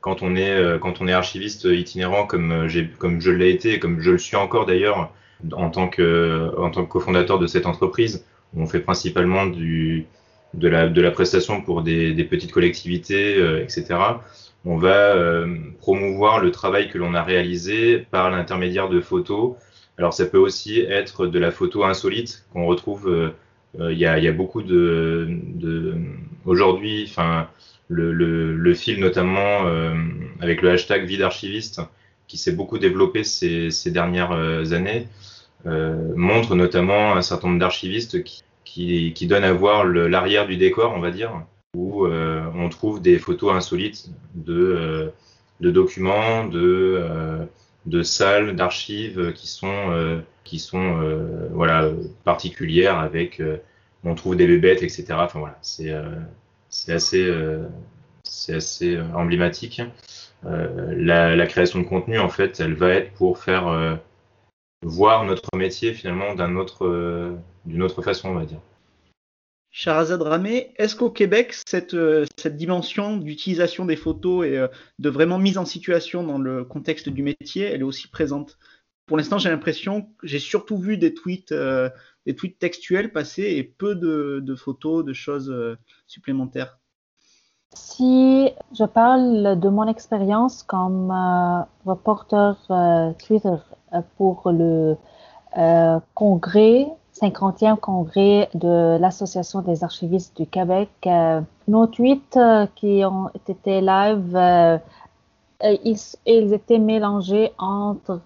quand 0.00 0.22
on 0.22 0.36
est 0.36 0.50
euh, 0.50 0.78
quand 0.78 1.00
on 1.00 1.08
est 1.08 1.12
archiviste 1.12 1.64
itinérant 1.64 2.26
comme 2.26 2.52
euh, 2.52 2.68
j'ai 2.68 2.88
comme 2.88 3.20
je 3.20 3.30
l'ai 3.30 3.50
été, 3.50 3.78
comme 3.78 4.00
je 4.00 4.10
le 4.12 4.18
suis 4.18 4.36
encore 4.36 4.66
d'ailleurs 4.66 5.12
en 5.52 5.70
tant 5.70 5.88
que 5.88 6.52
en 6.58 6.70
tant 6.70 6.84
que 6.84 6.90
cofondateur 6.90 7.38
de 7.38 7.46
cette 7.46 7.66
entreprise. 7.66 8.24
On 8.56 8.66
fait 8.66 8.80
principalement 8.80 9.46
du 9.46 10.06
de 10.54 10.68
la, 10.68 10.88
de 10.88 11.02
la 11.02 11.10
prestation 11.10 11.60
pour 11.60 11.82
des 11.82 12.12
petites 12.30 12.52
collectivités, 12.52 13.36
etc. 13.60 13.86
On 14.64 14.76
va 14.76 15.16
promouvoir 15.80 16.38
le 16.38 16.52
travail 16.52 16.88
que 16.88 16.96
l'on 16.96 17.14
a 17.14 17.24
réalisé 17.24 17.98
par 17.98 18.30
l'intermédiaire 18.30 18.88
de 18.88 19.00
photos. 19.00 19.56
Alors 19.98 20.12
ça 20.12 20.26
peut 20.26 20.38
aussi 20.38 20.80
être 20.80 21.26
de 21.26 21.38
la 21.38 21.50
photo 21.50 21.84
insolite 21.84 22.44
qu'on 22.52 22.66
retrouve. 22.66 23.32
Il 23.78 23.98
y, 23.98 24.06
a, 24.06 24.20
y, 24.20 24.28
a, 24.28 24.32
beaucoup 24.32 24.62
de, 24.62 25.26
de 25.54 25.96
aujourd'hui, 26.44 27.06
enfin 27.08 27.48
le, 27.88 28.12
le, 28.12 28.54
le 28.56 28.74
fil 28.74 29.00
notamment 29.00 29.66
euh, 29.66 29.94
avec 30.40 30.62
le 30.62 30.70
hashtag 30.70 31.04
vide 31.04 31.22
archiviste 31.22 31.80
qui 32.26 32.38
s'est 32.38 32.52
beaucoup 32.52 32.78
développé 32.78 33.24
ces, 33.24 33.70
ces 33.70 33.90
dernières 33.90 34.32
euh, 34.32 34.72
années 34.72 35.08
euh, 35.66 36.12
montre 36.16 36.54
notamment 36.54 37.14
un 37.14 37.22
certain 37.22 37.48
nombre 37.48 37.60
d'archivistes 37.60 38.22
qui, 38.22 38.42
qui, 38.64 39.12
qui, 39.14 39.26
donnent 39.26 39.44
à 39.44 39.52
voir 39.52 39.84
l'arrière 39.84 40.46
du 40.46 40.56
décor, 40.56 40.92
on 40.94 41.00
va 41.00 41.10
dire, 41.10 41.42
où 41.74 42.06
on 42.06 42.68
trouve 42.68 43.00
des 43.00 43.18
photos 43.18 43.54
insolites 43.54 44.10
de, 44.34 45.10
de 45.60 45.70
documents, 45.70 46.46
de, 46.46 47.02
de 47.86 48.02
salles, 48.02 48.56
d'archives 48.56 49.32
qui 49.34 49.46
sont, 49.46 50.22
qui 50.44 50.58
sont 50.58 50.98
voilà, 51.52 51.90
particulières 52.24 52.98
avec 52.98 53.42
on 54.04 54.14
trouve 54.14 54.36
des 54.36 54.46
bébêtes, 54.46 54.82
etc. 54.82 55.06
Enfin 55.12 55.38
voilà, 55.40 55.58
c'est 55.62 56.92
assez, 56.92 57.32
c'est 58.22 58.54
assez 58.54 59.00
emblématique. 59.14 59.82
La, 60.42 61.46
création 61.46 61.80
de 61.80 61.84
contenu, 61.84 62.18
en 62.18 62.28
fait, 62.28 62.60
elle 62.60 62.74
va 62.74 62.90
être 62.90 63.12
pour 63.12 63.38
faire 63.38 63.98
voir 64.82 65.24
notre 65.24 65.48
métier 65.56 65.94
finalement 65.94 66.34
d'une 66.34 66.56
autre, 66.58 67.36
autre 67.80 68.02
façon, 68.02 68.30
on 68.30 68.34
va 68.34 68.44
dire. 68.44 68.60
Charazad 69.76 70.22
Ramé, 70.22 70.72
est-ce 70.76 70.94
qu'au 70.94 71.10
Québec, 71.10 71.52
cette, 71.66 71.94
euh, 71.94 72.24
cette 72.38 72.56
dimension 72.56 73.16
d'utilisation 73.16 73.84
des 73.84 73.96
photos 73.96 74.46
et 74.46 74.56
euh, 74.56 74.68
de 75.00 75.10
vraiment 75.10 75.36
mise 75.36 75.58
en 75.58 75.64
situation 75.64 76.22
dans 76.22 76.38
le 76.38 76.64
contexte 76.64 77.08
du 77.08 77.24
métier, 77.24 77.64
elle 77.64 77.80
est 77.80 77.84
aussi 77.84 78.06
présente? 78.06 78.56
Pour 79.06 79.16
l'instant, 79.16 79.36
j'ai 79.36 79.50
l'impression 79.50 80.02
que 80.02 80.28
j'ai 80.28 80.38
surtout 80.38 80.78
vu 80.78 80.96
des 80.96 81.12
tweets, 81.12 81.50
euh, 81.50 81.90
des 82.24 82.36
tweets 82.36 82.60
textuels 82.60 83.12
passer 83.12 83.42
et 83.42 83.64
peu 83.64 83.96
de, 83.96 84.40
de 84.40 84.54
photos, 84.54 85.04
de 85.04 85.12
choses 85.12 85.52
supplémentaires. 86.06 86.78
Si 87.74 88.50
je 88.78 88.84
parle 88.84 89.58
de 89.58 89.68
mon 89.68 89.88
expérience 89.88 90.62
comme 90.62 91.12
reporter 91.84 92.56
Twitter 93.18 93.56
pour 94.16 94.52
le 94.52 94.96
congrès 96.14 96.86
50e 97.14 97.76
congrès 97.76 98.48
de 98.54 98.98
l'Association 98.98 99.62
des 99.62 99.84
archivistes 99.84 100.36
du 100.36 100.46
Québec. 100.46 100.90
Euh, 101.06 101.40
nos 101.68 101.86
tweets 101.86 102.36
euh, 102.36 102.66
qui 102.74 103.04
ont 103.04 103.30
été 103.48 103.80
live, 103.80 104.34
euh, 104.34 104.78
ils, 105.62 106.52
étaient 106.52 106.80
mélangés 106.80 107.52
entre 107.56 108.20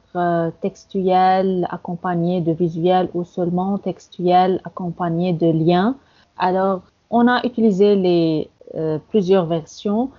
textuels 0.61 1.68
accompagnés 1.71 2.40
de 2.40 2.52
visuels 2.52 3.11
ou 3.14 3.25
seulement 3.25 3.78
textuels 3.78 4.61
accompagnés 4.64 5.35
de 5.35 5.47
liens. 5.47 5.97
Alors, 6.38 6.80
on 7.11 7.28
a 7.28 7.45
utilisé 7.45 7.95
les 7.95 8.50
plusieurs 9.11 9.47
versions. 9.47 10.11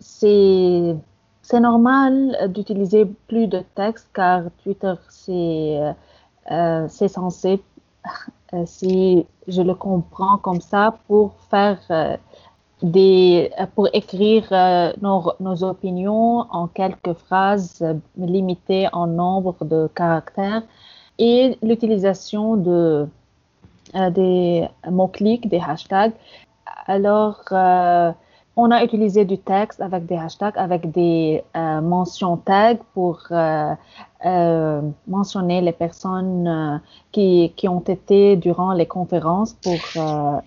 C'est 0.00 0.96
normal 1.52 2.50
d'utiliser 2.52 3.04
plus 3.28 3.46
de 3.46 3.62
texte 3.76 4.08
car 4.12 4.44
Twitter 4.64 4.94
c'est 5.08 5.78
c'est 6.88 7.08
censé 7.08 7.52
euh, 7.52 7.58
si 8.64 9.26
je 9.48 9.62
le 9.62 9.74
comprends 9.74 10.38
comme 10.38 10.60
ça, 10.60 10.98
pour 11.06 11.34
faire 11.50 11.78
euh, 11.90 12.16
des, 12.82 13.50
pour 13.74 13.88
écrire 13.92 14.46
euh, 14.52 14.92
nos, 15.00 15.32
nos, 15.40 15.64
opinions 15.64 16.46
en 16.50 16.66
quelques 16.66 17.14
phrases 17.14 17.84
limitées 18.16 18.88
en 18.92 19.06
nombre 19.06 19.64
de 19.64 19.88
caractères 19.94 20.62
et 21.18 21.58
l'utilisation 21.62 22.56
de 22.56 23.08
des 24.10 24.68
mots-clics, 24.90 25.48
des 25.48 25.60
hashtags. 25.60 26.12
Alors, 26.86 27.40
on 28.56 28.70
a 28.70 28.82
utilisé 28.82 29.26
du 29.26 29.38
texte 29.38 29.82
avec 29.82 30.06
des 30.06 30.16
hashtags, 30.16 30.56
avec 30.56 30.90
des 30.90 31.44
euh, 31.54 31.80
mentions 31.82 32.38
tags 32.38 32.78
pour 32.94 33.20
euh, 33.30 33.74
euh, 34.24 34.80
mentionner 35.06 35.60
les 35.60 35.72
personnes 35.72 36.80
qui, 37.12 37.52
qui, 37.54 37.68
ont 37.68 37.80
été 37.80 38.36
durant 38.36 38.72
les 38.72 38.86
conférences 38.86 39.52
pour 39.52 39.78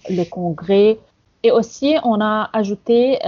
le 0.10 0.24
congrès. 0.24 0.98
Et 1.44 1.52
aussi, 1.52 1.98
on 2.04 2.20
a 2.20 2.50
ajouté 2.52 3.20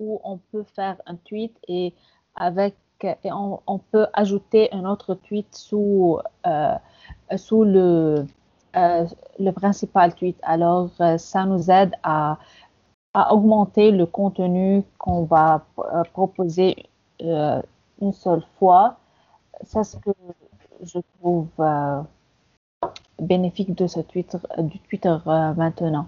où 0.00 0.20
on 0.24 0.38
peut 0.52 0.64
faire 0.74 0.96
un 1.06 1.16
tweet 1.16 1.54
et 1.68 1.92
avec 2.34 2.74
et 3.02 3.30
on, 3.30 3.60
on 3.66 3.78
peut 3.78 4.06
ajouter 4.12 4.72
un 4.72 4.84
autre 4.84 5.14
tweet 5.14 5.46
sous 5.54 6.18
sous 7.36 7.64
le 7.64 8.24
le 8.74 9.50
principal 9.50 10.14
tweet. 10.14 10.36
Alors, 10.42 10.90
ça 11.18 11.44
nous 11.44 11.70
aide 11.70 11.92
à 12.02 12.38
à 13.18 13.34
augmenter 13.34 13.90
le 13.90 14.06
contenu 14.06 14.84
qu'on 14.96 15.24
va 15.24 15.66
euh, 15.78 16.04
proposer 16.12 16.76
euh, 17.22 17.60
une 18.00 18.12
seule 18.12 18.44
fois. 18.60 19.00
C'est 19.64 19.82
ce 19.82 19.96
que 19.96 20.12
je 20.84 21.00
trouve 21.18 21.48
euh, 21.58 22.00
bénéfique 23.20 23.74
de 23.74 23.88
ce 23.88 23.98
Twitter, 23.98 24.38
du 24.58 24.78
Twitter 24.78 25.16
maintenant. 25.26 26.06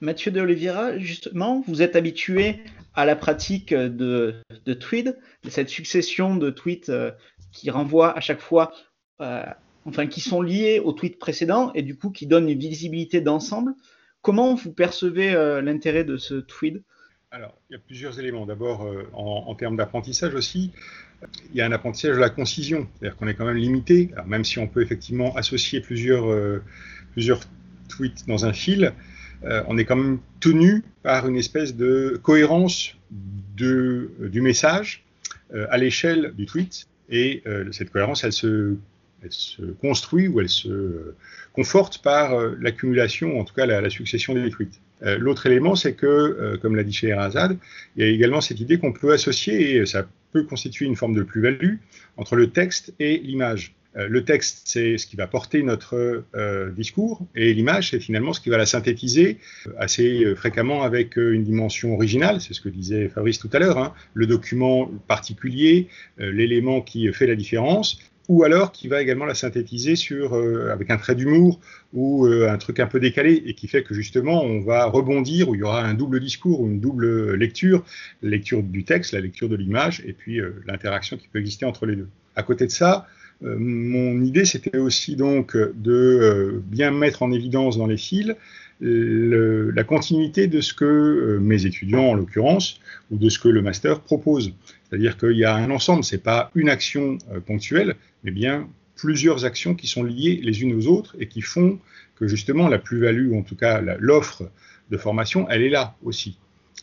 Mathieu 0.00 0.30
de 0.32 0.40
Oliveira, 0.40 0.98
justement, 0.98 1.62
vous 1.68 1.82
êtes 1.82 1.94
habitué 1.94 2.60
à 2.94 3.04
la 3.04 3.16
pratique 3.16 3.74
de, 3.74 4.36
de 4.64 4.74
tweet, 4.74 5.14
cette 5.46 5.68
succession 5.68 6.36
de 6.36 6.48
tweets 6.48 6.90
qui 7.52 7.68
renvoient 7.68 8.16
à 8.16 8.20
chaque 8.20 8.40
fois, 8.40 8.72
enfin, 9.18 10.06
qui 10.06 10.20
sont 10.20 10.40
liés 10.40 10.80
au 10.82 10.92
tweet 10.92 11.18
précédent 11.18 11.70
et 11.74 11.82
du 11.82 11.98
coup 11.98 12.08
qui 12.10 12.26
donnent 12.26 12.48
une 12.48 12.58
visibilité 12.58 13.20
d'ensemble. 13.20 13.74
Comment 14.24 14.54
vous 14.54 14.72
percevez 14.72 15.34
euh, 15.34 15.60
l'intérêt 15.60 16.02
de 16.02 16.16
ce 16.16 16.36
tweet 16.36 16.82
Alors, 17.30 17.54
il 17.68 17.74
y 17.74 17.76
a 17.76 17.78
plusieurs 17.78 18.18
éléments. 18.18 18.46
D'abord, 18.46 18.86
euh, 18.86 19.06
en, 19.12 19.54
termes 19.54 19.76
d'apprentissage 19.76 20.34
aussi, 20.34 20.72
il 21.50 21.56
y 21.56 21.60
a 21.60 21.66
un 21.66 21.72
apprentissage 21.72 22.14
de 22.14 22.20
la 22.20 22.30
concision. 22.30 22.88
C'est-à-dire 22.94 23.18
qu'on 23.18 23.28
est 23.28 23.34
quand 23.34 23.44
même 23.44 23.58
limité, 23.58 24.12
même 24.26 24.42
si 24.42 24.58
on 24.58 24.66
peut 24.66 24.80
effectivement 24.80 25.36
associer 25.36 25.82
plusieurs, 25.82 26.32
euh, 26.32 26.62
tweets 27.90 28.26
dans 28.26 28.46
un 28.46 28.54
fil, 28.54 28.94
on 29.68 29.76
est 29.76 29.84
quand 29.84 29.96
même 29.96 30.20
tenu 30.40 30.82
par 31.02 31.28
une 31.28 31.36
espèce 31.36 31.76
de 31.76 32.18
cohérence 32.22 32.96
du 33.10 34.40
message 34.40 35.04
à 35.52 35.76
l'échelle 35.76 36.32
du 36.34 36.46
tweet. 36.46 36.88
Et 37.10 37.44
cette 37.72 37.90
cohérence, 37.90 38.24
elle 38.24 38.32
se 38.32 38.78
elle 39.24 39.32
se 39.32 39.62
construit 39.80 40.28
ou 40.28 40.40
elle 40.40 40.48
se 40.48 41.14
conforte 41.54 41.98
par 41.98 42.34
euh, 42.34 42.56
l'accumulation, 42.60 43.40
en 43.40 43.44
tout 43.44 43.54
cas 43.54 43.64
la, 43.66 43.88
succession 43.88 44.34
des 44.34 44.50
tweets. 44.50 44.80
Euh, 45.02 45.16
l'autre 45.18 45.46
élément, 45.46 45.74
c'est 45.76 45.94
que, 45.94 46.06
euh, 46.06 46.56
comme 46.58 46.76
l'a 46.76 46.82
dit 46.82 46.92
Scheherazade, 46.92 47.56
il 47.96 48.04
y 48.04 48.06
a 48.06 48.10
également 48.10 48.40
cette 48.40 48.60
idée 48.60 48.78
qu'on 48.78 48.92
peut 48.92 49.12
associer, 49.12 49.76
et 49.76 49.86
ça 49.86 50.06
peut 50.32 50.44
constituer 50.44 50.86
une 50.86 50.96
forme 50.96 51.14
de 51.14 51.22
plus-value, 51.22 51.76
entre 52.16 52.36
le 52.36 52.50
texte 52.50 52.92
et 52.98 53.18
l'image. 53.18 53.74
le 53.96 54.24
texte, 54.24 54.62
c'est 54.64 54.98
ce 54.98 55.06
qui 55.06 55.14
va 55.14 55.28
porter 55.28 55.62
notre 55.62 56.24
discours, 56.76 57.24
et 57.36 57.54
l'image, 57.54 57.90
c'est 57.90 58.00
finalement 58.00 58.32
ce 58.32 58.40
qui 58.40 58.50
va 58.50 58.58
la 58.58 58.66
synthétiser 58.66 59.38
assez 59.78 60.34
fréquemment 60.34 60.82
avec 60.82 61.14
une 61.16 61.44
dimension 61.44 61.94
originale, 61.94 62.40
c'est 62.40 62.54
ce 62.54 62.60
que 62.60 62.68
disait 62.68 63.08
Fabrice 63.08 63.38
tout 63.38 63.50
à 63.52 63.60
l'heure, 63.60 63.78
hein. 63.78 63.94
le 64.14 64.26
document 64.26 64.90
particulier, 65.06 65.86
l'élément 66.18 66.80
qui 66.80 67.12
fait 67.12 67.28
la 67.28 67.36
différence, 67.36 68.00
ou 68.28 68.44
alors 68.44 68.72
qui 68.72 68.88
va 68.88 69.02
également 69.02 69.26
la 69.26 69.34
synthétiser 69.34 69.96
sur, 69.96 70.34
euh, 70.34 70.70
avec 70.72 70.90
un 70.90 70.96
trait 70.96 71.14
d'humour 71.14 71.60
ou 71.92 72.26
euh, 72.26 72.50
un 72.50 72.58
truc 72.58 72.80
un 72.80 72.86
peu 72.86 73.00
décalé 73.00 73.42
et 73.46 73.54
qui 73.54 73.68
fait 73.68 73.82
que 73.82 73.94
justement 73.94 74.42
on 74.42 74.60
va 74.60 74.86
rebondir 74.86 75.48
où 75.48 75.54
il 75.54 75.60
y 75.60 75.62
aura 75.62 75.84
un 75.84 75.94
double 75.94 76.20
discours 76.20 76.60
ou 76.60 76.66
une 76.66 76.80
double 76.80 77.34
lecture, 77.34 77.84
lecture 78.22 78.62
du 78.62 78.84
texte, 78.84 79.12
la 79.12 79.20
lecture 79.20 79.48
de 79.48 79.56
l'image 79.56 80.02
et 80.06 80.12
puis 80.12 80.40
euh, 80.40 80.62
l'interaction 80.66 81.16
qui 81.16 81.28
peut 81.28 81.38
exister 81.38 81.66
entre 81.66 81.86
les 81.86 81.96
deux. 81.96 82.08
À 82.36 82.42
côté 82.42 82.66
de 82.66 82.72
ça, 82.72 83.06
mon 83.42 84.22
idée 84.22 84.44
c'était 84.44 84.78
aussi 84.78 85.16
donc 85.16 85.56
de 85.56 86.62
bien 86.66 86.90
mettre 86.90 87.22
en 87.22 87.30
évidence 87.30 87.76
dans 87.76 87.86
les 87.86 87.96
fils 87.96 88.34
la 88.80 89.84
continuité 89.84 90.46
de 90.46 90.60
ce 90.60 90.74
que 90.74 91.38
mes 91.40 91.64
étudiants 91.66 92.10
en 92.10 92.14
l'occurrence 92.14 92.80
ou 93.10 93.16
de 93.18 93.28
ce 93.28 93.38
que 93.38 93.48
le 93.48 93.62
master 93.62 94.00
propose. 94.00 94.52
C'est-à-dire 94.88 95.16
qu'il 95.16 95.36
y 95.36 95.44
a 95.44 95.54
un 95.54 95.70
ensemble, 95.70 96.04
c'est 96.04 96.22
pas 96.22 96.50
une 96.54 96.68
action 96.68 97.18
ponctuelle, 97.46 97.94
mais 98.24 98.30
bien 98.30 98.68
plusieurs 98.96 99.44
actions 99.44 99.74
qui 99.74 99.86
sont 99.86 100.02
liées 100.02 100.40
les 100.42 100.62
unes 100.62 100.74
aux 100.74 100.86
autres 100.86 101.16
et 101.18 101.26
qui 101.26 101.40
font 101.40 101.78
que 102.16 102.28
justement 102.28 102.68
la 102.68 102.78
plus-value, 102.78 103.30
ou 103.30 103.38
en 103.38 103.42
tout 103.42 103.56
cas 103.56 103.80
l'offre 103.98 104.50
de 104.90 104.96
formation, 104.96 105.48
elle 105.50 105.62
est 105.62 105.70
là 105.70 105.96
aussi. 106.02 106.38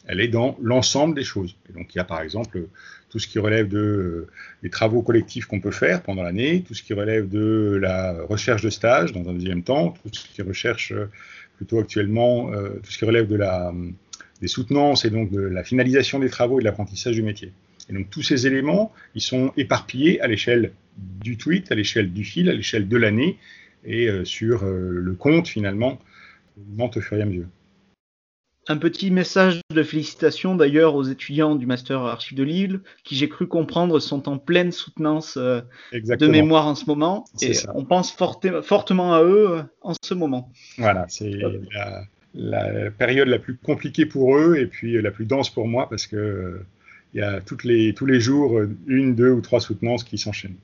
Elle 0.07 0.19
est 0.19 0.27
dans 0.27 0.57
l'ensemble 0.61 1.15
des 1.15 1.23
choses. 1.23 1.55
Et 1.69 1.73
donc 1.73 1.93
il 1.93 1.97
y 1.97 2.01
a 2.01 2.03
par 2.03 2.21
exemple 2.21 2.67
tout 3.09 3.19
ce 3.19 3.27
qui 3.27 3.39
relève 3.39 3.67
de, 3.67 3.77
euh, 3.77 4.27
des 4.63 4.69
travaux 4.69 5.01
collectifs 5.01 5.45
qu'on 5.45 5.59
peut 5.59 5.71
faire 5.71 6.01
pendant 6.01 6.23
l'année, 6.23 6.63
tout 6.65 6.73
ce 6.73 6.81
qui 6.81 6.93
relève 6.93 7.27
de 7.29 7.77
la 7.81 8.23
recherche 8.23 8.61
de 8.61 8.69
stage 8.69 9.11
dans 9.11 9.29
un 9.29 9.33
deuxième 9.33 9.63
temps, 9.63 9.93
tout 10.03 10.09
ce 10.13 10.27
qui 10.27 10.41
recherche 10.41 10.93
euh, 10.93 11.09
plutôt 11.61 11.77
actuellement, 11.77 12.51
euh, 12.51 12.79
tout 12.81 12.91
ce 12.91 12.97
qui 12.97 13.05
relève 13.05 13.27
de 13.27 13.35
la, 13.35 13.71
des 14.41 14.47
soutenances 14.47 15.05
et 15.05 15.11
donc 15.11 15.29
de 15.29 15.41
la 15.41 15.63
finalisation 15.63 16.17
des 16.17 16.27
travaux 16.27 16.57
et 16.57 16.63
de 16.63 16.65
l'apprentissage 16.65 17.13
du 17.13 17.21
métier. 17.21 17.51
Et 17.87 17.93
donc 17.93 18.09
tous 18.09 18.23
ces 18.23 18.47
éléments, 18.47 18.91
ils 19.13 19.21
sont 19.21 19.53
éparpillés 19.57 20.19
à 20.21 20.27
l'échelle 20.27 20.71
du 20.97 21.37
tweet, 21.37 21.71
à 21.71 21.75
l'échelle 21.75 22.11
du 22.11 22.23
fil, 22.23 22.49
à 22.49 22.53
l'échelle 22.53 22.87
de 22.87 22.97
l'année 22.97 23.37
et 23.85 24.07
euh, 24.07 24.25
sur 24.25 24.63
euh, 24.63 24.89
le 24.89 25.13
compte 25.13 25.47
finalement, 25.47 25.99
monte 26.75 26.97
au 26.97 27.01
fur 27.01 27.15
et 27.17 27.21
à 27.21 27.25
mesure. 27.25 27.45
Un 28.67 28.77
petit 28.77 29.09
message 29.09 29.59
de 29.73 29.83
félicitations 29.83 30.55
d'ailleurs 30.55 30.95
aux 30.95 31.03
étudiants 31.03 31.55
du 31.55 31.65
Master 31.65 32.01
Archives 32.01 32.37
de 32.37 32.43
Lille, 32.43 32.81
qui 33.03 33.15
j'ai 33.15 33.27
cru 33.27 33.47
comprendre 33.47 33.99
sont 33.99 34.29
en 34.29 34.37
pleine 34.37 34.71
soutenance 34.71 35.35
euh, 35.37 35.61
de 35.91 36.27
mémoire 36.27 36.67
en 36.67 36.75
ce 36.75 36.85
moment. 36.85 37.25
Et 37.41 37.53
on 37.73 37.85
pense 37.85 38.11
fortement 38.11 39.13
à 39.15 39.23
eux 39.23 39.63
en 39.81 39.93
ce 40.01 40.13
moment. 40.13 40.51
Voilà, 40.77 41.05
c'est 41.09 41.31
la, 41.73 42.03
la, 42.35 42.91
période 42.91 43.27
la 43.27 43.39
plus 43.39 43.57
compliquée 43.57 44.05
pour 44.05 44.37
eux 44.37 44.57
et 44.57 44.67
puis 44.67 45.01
la 45.01 45.11
plus 45.11 45.25
dense 45.25 45.49
pour 45.49 45.67
moi 45.67 45.89
parce 45.89 46.05
que 46.05 46.61
il 47.13 47.19
y 47.19 47.23
a 47.23 47.41
toutes 47.41 47.63
les, 47.63 47.93
tous 47.93 48.05
les 48.05 48.19
jours 48.19 48.59
une, 48.87 49.15
deux 49.15 49.31
ou 49.31 49.41
trois 49.41 49.59
soutenances 49.59 50.03
qui 50.03 50.17
s'enchaînent. 50.17 50.55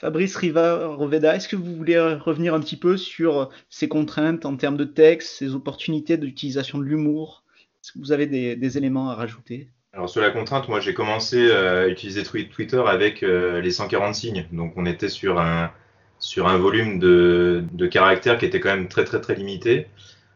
Fabrice 0.00 0.34
Riva-Roveda, 0.36 1.36
est-ce 1.36 1.46
que 1.46 1.56
vous 1.56 1.76
voulez 1.76 2.00
revenir 2.00 2.54
un 2.54 2.60
petit 2.60 2.78
peu 2.78 2.96
sur 2.96 3.50
ces 3.68 3.86
contraintes 3.86 4.46
en 4.46 4.56
termes 4.56 4.78
de 4.78 4.84
texte, 4.84 5.36
ces 5.36 5.54
opportunités 5.54 6.16
d'utilisation 6.16 6.78
de 6.78 6.84
l'humour? 6.84 7.44
Est-ce 7.84 7.92
que 7.92 7.98
vous 7.98 8.10
avez 8.10 8.26
des, 8.26 8.78
éléments 8.78 9.10
à 9.10 9.14
rajouter? 9.14 9.68
Alors 9.92 10.08
sur 10.08 10.22
la 10.22 10.30
contrainte, 10.30 10.70
moi 10.70 10.80
j'ai 10.80 10.94
commencé 10.94 11.50
à 11.50 11.86
utiliser 11.86 12.22
Twitter 12.22 12.82
avec 12.86 13.22
euh, 13.22 13.60
les 13.60 13.70
140 13.70 14.14
signes. 14.14 14.46
Donc 14.52 14.72
on 14.76 14.86
était 14.86 15.10
sur 15.10 15.38
un, 15.38 15.70
sur 16.18 16.48
un 16.48 16.56
volume 16.56 16.98
de, 16.98 17.62
de 17.70 17.86
caractères 17.86 18.38
qui 18.38 18.46
était 18.46 18.58
quand 18.58 18.74
même 18.74 18.88
très 18.88 19.04
très 19.04 19.20
très 19.20 19.34
limité. 19.34 19.86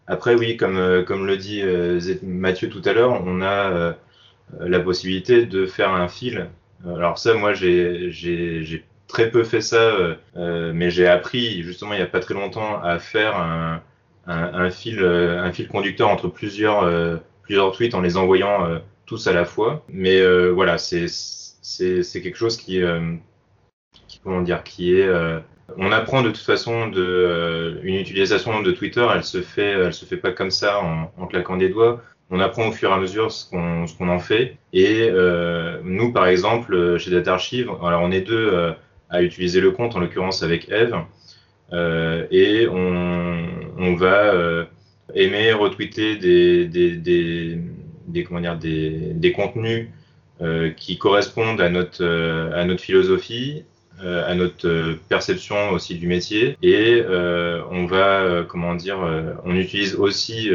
Après 0.06 0.34
oui, 0.34 0.58
comme, 0.58 0.76
euh, 0.76 1.02
comme 1.02 1.26
le 1.26 1.38
dit 1.38 1.62
euh, 1.62 1.98
Mathieu 2.22 2.68
tout 2.68 2.82
à 2.84 2.92
l'heure, 2.92 3.22
on 3.26 3.40
a 3.40 3.96
la 4.60 4.80
possibilité 4.80 5.46
de 5.46 5.64
faire 5.64 5.94
un 5.94 6.08
fil. 6.08 6.50
Alors 6.84 7.16
ça, 7.18 7.32
moi 7.32 7.54
j'ai 7.54 8.10
très 9.08 9.30
peu 9.30 9.44
fait 9.44 9.60
ça, 9.60 9.76
euh, 9.76 10.14
euh, 10.36 10.72
mais 10.74 10.90
j'ai 10.90 11.06
appris 11.06 11.62
justement 11.62 11.92
il 11.92 11.96
n'y 11.96 12.02
a 12.02 12.06
pas 12.06 12.20
très 12.20 12.34
longtemps 12.34 12.82
à 12.82 12.98
faire 12.98 13.36
un, 13.36 13.82
un, 14.26 14.70
fil, 14.70 15.00
euh, 15.02 15.42
un 15.42 15.52
fil 15.52 15.68
conducteur 15.68 16.08
entre 16.08 16.28
plusieurs, 16.28 17.20
plusieurs 17.42 17.72
tweets 17.72 17.94
en 17.94 18.00
les 18.00 18.16
envoyant 18.16 18.80
tous 19.06 19.26
à 19.26 19.32
la 19.32 19.44
fois. 19.44 19.84
Mais 19.88 20.24
voilà, 20.50 20.78
c'est 20.78 21.06
quelque 22.22 22.36
chose 22.36 22.56
qui, 22.56 22.80
qui, 24.08 24.20
comment 24.22 24.42
dire 24.42 24.62
qui 24.64 24.98
est 24.98 25.08
on 25.78 25.92
apprend 25.92 26.20
de 26.20 26.28
toute 26.28 26.44
façon 26.44 26.88
de 26.88 27.80
une 27.82 27.94
utilisation 27.94 28.60
de 28.60 28.70
Twitter, 28.70 29.06
elle 29.14 29.24
se 29.24 29.40
fait 29.40 29.70
elle 29.70 29.94
se 29.94 30.04
fait 30.04 30.18
pas 30.18 30.30
comme 30.30 30.50
ça 30.50 30.80
en, 30.82 31.26
claquant 31.26 31.56
des 31.56 31.68
doigts. 31.68 32.02
On 32.30 32.40
apprend 32.40 32.68
au 32.68 32.72
fur 32.72 32.90
et 32.90 32.92
à 32.94 32.98
mesure 32.98 33.30
ce 33.30 33.48
qu'on 33.48 33.86
qu'on 33.98 34.08
en 34.08 34.18
fait. 34.18 34.56
Et 34.72 35.10
nous, 35.84 36.12
par 36.12 36.26
exemple, 36.26 36.98
chez 36.98 37.10
Data 37.10 37.34
Archive, 37.34 37.70
alors 37.82 38.02
on 38.02 38.10
est 38.10 38.22
deux 38.22 38.74
à 39.14 39.22
utiliser 39.22 39.60
le 39.60 39.70
compte, 39.70 39.94
en 39.94 40.00
l'occurrence 40.00 40.42
avec 40.42 40.68
Eve. 40.70 40.96
Euh, 41.72 42.26
et 42.30 42.68
on, 42.68 43.94
va 43.94 44.34
euh, 44.34 44.64
aimer, 45.14 45.52
retweeter 45.52 46.16
des, 46.16 47.58
comment 48.26 48.40
dire, 48.40 48.58
des 48.58 49.32
contenus 49.32 49.88
euh, 50.42 50.70
qui 50.70 50.98
correspondent 50.98 51.60
à 51.60 51.68
notre, 51.68 52.04
à 52.54 52.64
notre 52.64 52.82
philosophie, 52.82 53.62
à 54.00 54.34
notre 54.34 54.98
perception 55.08 55.70
aussi 55.70 55.94
du 55.94 56.08
métier. 56.08 56.56
Et 56.62 57.02
on 57.70 57.86
va, 57.86 58.44
comment 58.48 58.74
dire, 58.74 58.98
on 59.44 59.54
utilise 59.54 59.94
aussi 59.94 60.50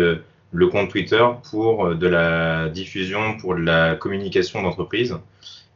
le 0.51 0.68
compte 0.68 0.89
Twitter 0.89 1.25
pour 1.50 1.96
de 1.96 2.08
la 2.08 2.68
diffusion, 2.68 3.38
pour 3.38 3.56
de 3.56 3.62
la 3.62 3.96
communication 3.96 4.62
d'entreprise. 4.62 5.16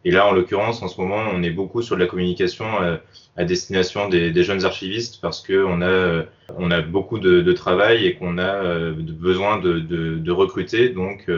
Et 0.05 0.11
là, 0.11 0.27
en 0.27 0.33
l'occurrence, 0.33 0.81
en 0.81 0.87
ce 0.87 0.99
moment, 0.99 1.23
on 1.33 1.43
est 1.43 1.49
beaucoup 1.49 1.81
sur 1.81 1.95
de 1.95 2.01
la 2.01 2.07
communication 2.07 2.65
euh, 2.81 2.97
à 3.37 3.45
destination 3.45 4.09
des, 4.09 4.43
jeunes 4.43 4.65
archivistes 4.65 5.19
parce 5.21 5.41
qu'on 5.45 5.81
a, 5.81 5.87
euh, 5.87 6.23
a 6.49 6.81
beaucoup 6.81 7.19
de, 7.19 7.53
travail 7.53 8.05
et 8.05 8.15
qu'on 8.15 8.37
a 8.37 8.55
euh, 8.55 8.93
besoin 8.93 9.59
de, 9.59 10.31
recruter. 10.31 10.89
Donc, 10.89 11.29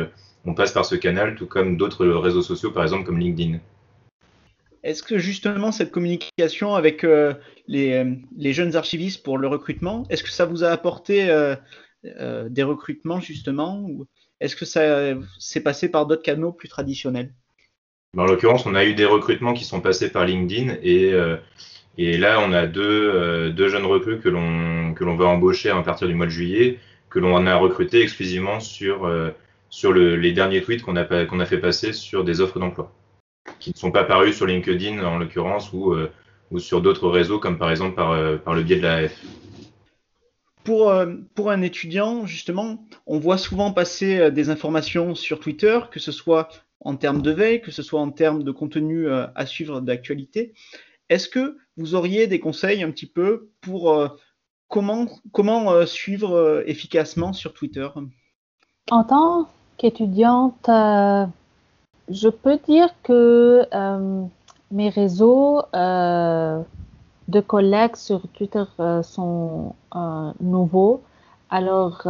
on 0.45 0.53
passe 0.53 0.71
par 0.71 0.85
ce 0.85 0.95
canal, 0.95 1.35
tout 1.35 1.45
comme 1.45 1.77
d'autres 1.77 2.07
réseaux 2.07 2.41
sociaux, 2.41 2.71
par 2.71 2.83
exemple 2.83 3.05
comme 3.05 3.19
LinkedIn. 3.19 3.59
Est-ce 4.83 5.01
que 5.01 5.17
justement 5.17 5.71
cette 5.71 5.91
communication 5.91 6.75
avec 6.75 7.05
les, 7.67 8.53
jeunes 8.53 8.75
archivistes 8.75 9.23
pour 9.23 9.37
le 9.37 9.47
recrutement, 9.47 10.05
est-ce 10.09 10.23
que 10.23 10.29
ça 10.29 10.45
vous 10.45 10.63
a 10.63 10.69
apporté 10.69 11.27
des 12.03 12.63
recrutements 12.63 13.19
justement 13.19 13.81
ou 13.81 14.05
est-ce 14.39 14.55
que 14.55 14.65
ça 14.65 15.13
s'est 15.39 15.61
passé 15.61 15.89
par 15.89 16.05
d'autres 16.05 16.23
canaux 16.23 16.51
plus 16.51 16.69
traditionnels? 16.69 17.33
En 18.21 18.25
l'occurrence, 18.25 18.65
on 18.65 18.75
a 18.75 18.85
eu 18.85 18.93
des 18.93 19.05
recrutements 19.05 19.53
qui 19.53 19.65
sont 19.65 19.81
passés 19.81 20.09
par 20.09 20.25
LinkedIn 20.25 20.75
et, 20.81 21.13
euh, 21.13 21.37
et 21.97 22.17
là, 22.17 22.39
on 22.41 22.53
a 22.53 22.65
deux, 22.65 22.81
euh, 22.83 23.49
deux 23.49 23.67
jeunes 23.67 23.85
recrues 23.85 24.19
que 24.19 24.29
l'on 24.29 24.93
que 24.93 25.03
va 25.03 25.25
embaucher 25.25 25.69
à 25.69 25.81
partir 25.81 26.07
du 26.07 26.13
mois 26.13 26.25
de 26.25 26.31
juillet, 26.31 26.79
que 27.09 27.19
l'on 27.19 27.45
a 27.45 27.55
recruté 27.55 28.01
exclusivement 28.01 28.59
sur 28.59 29.05
euh, 29.05 29.31
sur 29.69 29.91
le, 29.91 30.15
les 30.15 30.31
derniers 30.31 30.61
tweets 30.61 30.81
qu'on 30.81 30.95
a 30.95 31.25
qu'on 31.25 31.39
a 31.39 31.45
fait 31.45 31.57
passer 31.57 31.93
sur 31.93 32.23
des 32.23 32.39
offres 32.39 32.59
d'emploi, 32.59 32.91
qui 33.59 33.71
ne 33.71 33.75
sont 33.75 33.91
pas 33.91 34.05
parus 34.05 34.35
sur 34.35 34.45
LinkedIn 34.45 35.03
en 35.03 35.17
l'occurrence 35.17 35.73
ou 35.73 35.95
ou 36.51 36.59
sur 36.59 36.81
d'autres 36.81 37.09
réseaux 37.09 37.39
comme 37.39 37.57
par 37.57 37.71
exemple 37.71 37.95
par 37.95 38.39
par 38.39 38.53
le 38.53 38.63
biais 38.63 38.77
de 38.77 38.83
la 38.83 38.95
AF. 38.95 39.21
Pour, 40.63 40.91
pour, 41.35 41.51
un 41.51 41.61
étudiant, 41.61 42.25
justement, 42.25 42.87
on 43.05 43.19
voit 43.19 43.37
souvent 43.37 43.71
passer 43.71 44.31
des 44.31 44.49
informations 44.49 45.13
sur 45.13 45.39
Twitter, 45.39 45.79
que 45.91 45.99
ce 45.99 46.11
soit 46.11 46.64
en 46.81 46.95
termes 46.95 47.21
de 47.21 47.31
veille, 47.31 47.61
que 47.61 47.71
ce 47.71 47.81
soit 47.81 48.01
en 48.01 48.11
termes 48.11 48.43
de 48.43 48.51
contenu 48.51 49.07
euh, 49.07 49.27
à 49.35 49.45
suivre 49.45 49.81
d'actualité. 49.81 50.53
Est-ce 51.09 51.29
que 51.29 51.57
vous 51.77 51.95
auriez 51.95 52.27
des 52.27 52.39
conseils 52.39 52.83
un 52.83 52.91
petit 52.91 53.05
peu 53.07 53.49
pour 53.61 53.91
euh, 53.91 54.07
comment, 54.67 55.05
comment 55.31 55.71
euh, 55.71 55.85
suivre 55.85 56.63
efficacement 56.65 57.33
sur 57.33 57.53
Twitter? 57.53 57.87
En 58.91 59.03
tant 59.03 59.47
qu'étudiante, 59.77 60.65
je 60.67 62.29
peux 62.29 62.57
dire 62.67 62.89
que 63.03 63.67
mes 64.71 64.89
réseaux 64.89 65.63
de 65.73 67.39
collègues 67.41 67.95
sur 67.95 68.21
Twitter 68.29 68.63
sont 69.03 69.75
nouveaux. 70.39 71.03
Alors, 71.49 72.05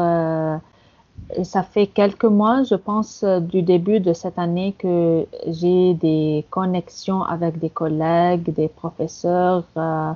ça 1.43 1.63
fait 1.63 1.87
quelques 1.87 2.25
mois, 2.25 2.63
je 2.63 2.75
pense, 2.75 3.23
euh, 3.23 3.39
du 3.39 3.61
début 3.61 3.99
de 3.99 4.13
cette 4.13 4.37
année 4.37 4.75
que 4.77 5.25
j'ai 5.47 5.93
des 5.95 6.45
connexions 6.49 7.23
avec 7.23 7.59
des 7.59 7.69
collègues, 7.69 8.53
des 8.53 8.67
professeurs, 8.67 9.63
euh, 9.77 10.11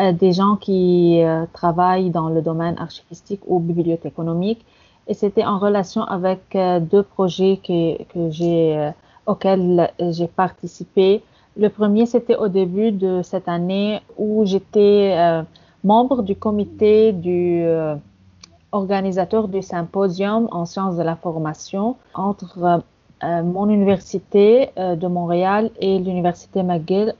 euh 0.00 0.12
des 0.12 0.32
gens 0.32 0.56
qui 0.56 1.22
euh, 1.22 1.46
travaillent 1.52 2.10
dans 2.10 2.28
le 2.28 2.42
domaine 2.42 2.76
archivistique 2.78 3.40
ou 3.46 3.58
bibliothéconomique. 3.58 4.64
Et 5.08 5.14
c'était 5.14 5.44
en 5.44 5.58
relation 5.58 6.02
avec 6.04 6.56
deux 6.92 7.02
projets 7.02 7.58
que, 7.66 8.00
que 8.04 8.30
j'ai, 8.30 8.92
auxquels 9.26 9.90
j'ai 9.98 10.28
participé. 10.28 11.22
Le 11.56 11.68
premier, 11.68 12.06
c'était 12.06 12.36
au 12.36 12.46
début 12.46 12.92
de 12.92 13.22
cette 13.22 13.48
année 13.48 14.02
où 14.18 14.46
j'étais 14.46 15.42
membre 15.82 16.22
du 16.22 16.36
comité 16.36 17.12
du 17.12 17.64
organisateur 18.72 19.48
du 19.48 19.62
symposium 19.62 20.48
en 20.50 20.64
sciences 20.64 20.96
de 20.96 21.02
la 21.02 21.16
formation 21.16 21.96
entre 22.14 22.62
euh, 22.62 22.78
euh, 23.22 23.42
mon 23.42 23.68
université 23.68 24.70
euh, 24.78 24.96
de 24.96 25.06
Montréal 25.06 25.70
et 25.80 25.98
l'université 25.98 26.62
McGill. 26.62 27.14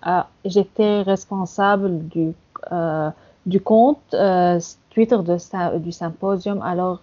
J'étais 0.44 1.02
responsable 1.02 2.08
du, 2.08 2.32
du 3.46 3.60
compte 3.60 4.16
Twitter 4.90 5.18
du 5.78 5.92
symposium. 5.92 6.62
Alors, 6.62 7.00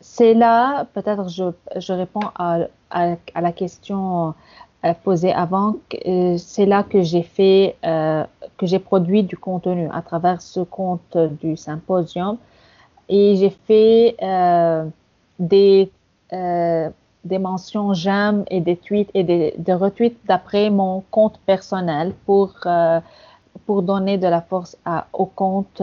c'est 0.00 0.34
là, 0.34 0.86
peut-être 0.94 1.28
je, 1.28 1.44
je 1.76 1.92
réponds 1.92 2.28
à, 2.36 2.58
à 2.90 3.40
la 3.40 3.52
question 3.52 4.34
posée 5.04 5.32
avant, 5.32 5.76
c'est 6.36 6.66
là 6.66 6.82
que 6.82 7.02
j'ai 7.02 7.22
fait, 7.22 7.76
que 7.82 8.66
j'ai 8.66 8.78
produit 8.78 9.22
du 9.22 9.36
contenu 9.36 9.88
à 9.92 10.02
travers 10.02 10.40
ce 10.40 10.60
compte 10.60 11.16
du 11.40 11.56
symposium 11.56 12.38
et 13.08 13.36
j'ai 13.36 13.50
fait 13.66 14.16
euh, 14.22 14.84
des, 15.38 15.90
euh, 16.32 16.90
des 17.24 17.38
mentions 17.38 17.94
j'aime 17.94 18.44
et 18.50 18.60
des 18.60 18.76
tweets 18.76 19.10
et 19.14 19.24
des, 19.24 19.54
des 19.58 19.74
retweets 19.74 20.18
d'après 20.26 20.70
mon 20.70 21.02
compte 21.10 21.38
personnel 21.46 22.14
pour, 22.26 22.54
euh, 22.66 23.00
pour 23.66 23.82
donner 23.82 24.18
de 24.18 24.26
la 24.26 24.42
force 24.42 24.76
au 25.12 25.26
compte 25.26 25.82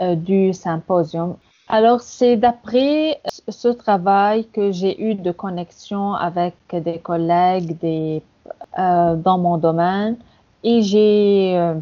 du 0.00 0.52
symposium. 0.52 1.36
Alors, 1.68 2.00
c'est 2.00 2.36
d'après 2.36 3.20
ce 3.48 3.68
travail 3.68 4.46
que 4.46 4.70
j'ai 4.70 5.02
eu 5.02 5.16
de 5.16 5.32
connexion 5.32 6.14
avec 6.14 6.54
des 6.72 6.98
collègues 6.98 7.78
des, 7.80 8.22
dans 8.76 9.38
mon 9.38 9.58
domaine 9.58 10.16
et 10.62 10.82
j'ai 10.82 11.74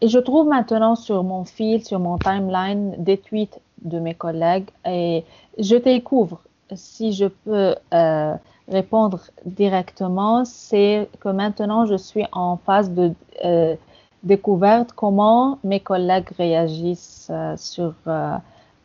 et 0.00 0.08
je 0.08 0.18
trouve 0.18 0.48
maintenant 0.48 0.96
sur 0.96 1.22
mon 1.22 1.44
fil, 1.44 1.84
sur 1.84 2.00
mon 2.00 2.18
timeline, 2.18 2.94
des 2.98 3.18
tweets 3.18 3.60
de 3.82 3.98
mes 3.98 4.14
collègues 4.14 4.68
et 4.86 5.24
je 5.58 5.76
découvre, 5.76 6.40
si 6.74 7.12
je 7.12 7.26
peux 7.26 7.74
euh, 7.94 8.34
répondre 8.68 9.20
directement, 9.44 10.44
c'est 10.44 11.08
que 11.20 11.28
maintenant 11.28 11.86
je 11.86 11.96
suis 11.96 12.24
en 12.32 12.56
phase 12.56 12.90
de 12.90 13.12
euh, 13.44 13.76
découverte 14.22 14.92
comment 14.92 15.58
mes 15.62 15.80
collègues 15.80 16.28
réagissent 16.36 17.28
euh, 17.30 17.54
sur 17.56 17.94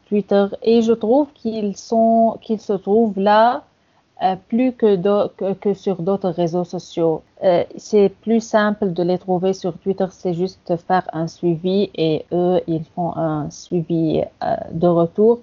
Twitter. 0.08 0.46
Et 0.62 0.82
je 0.82 0.94
trouve 0.94 1.28
qu'ils 1.34 1.76
sont 1.78 2.38
qu'ils 2.42 2.62
se 2.62 2.74
trouvent 2.74 3.20
là 3.20 3.64
euh, 4.24 4.36
plus 4.50 4.74
que, 4.74 5.74
sur 5.74 6.02
d'autres 6.04 6.30
réseaux 6.30 6.64
sociaux. 6.64 7.24
Euh, 7.44 7.64
c'est 7.76 8.10
plus 8.22 8.40
simple 8.40 8.94
de 8.94 9.02
les 9.02 9.18
trouver 9.18 9.54
sur 9.54 9.76
Twitter, 9.80 10.06
c'est 10.12 10.36
juste 10.36 10.76
faire 10.88 11.10
un 11.12 11.26
suivi 11.28 11.90
et 11.96 12.26
eux, 12.32 12.62
ils 12.68 12.86
font 12.96 13.16
un 13.16 13.50
suivi 13.50 14.22
euh, 14.44 14.56
de 14.72 14.88
retour. 14.88 15.40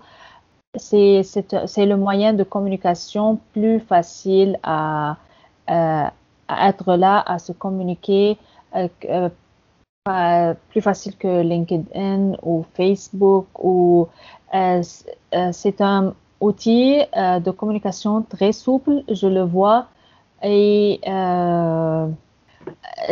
C'est 0.76 1.24
le 1.76 1.96
moyen 1.96 2.34
de 2.34 2.44
communication 2.44 3.40
plus 3.52 3.80
facile 3.80 4.60
à 4.62 5.16
être 5.68 6.94
là, 6.96 7.22
à 7.26 7.38
se 7.40 7.52
communiquer. 7.52 8.38
plus 10.70 10.80
facile 10.80 11.16
que 11.16 11.42
LinkedIn 11.42 12.36
ou 12.42 12.64
Facebook 12.74 13.46
ou 13.58 14.08
c'est 14.52 15.80
un 15.80 16.14
outil 16.40 17.00
de 17.14 17.50
communication 17.50 18.22
très 18.22 18.52
souple, 18.52 19.02
je 19.10 19.26
le 19.26 19.42
vois 19.42 19.86
et 20.42 21.00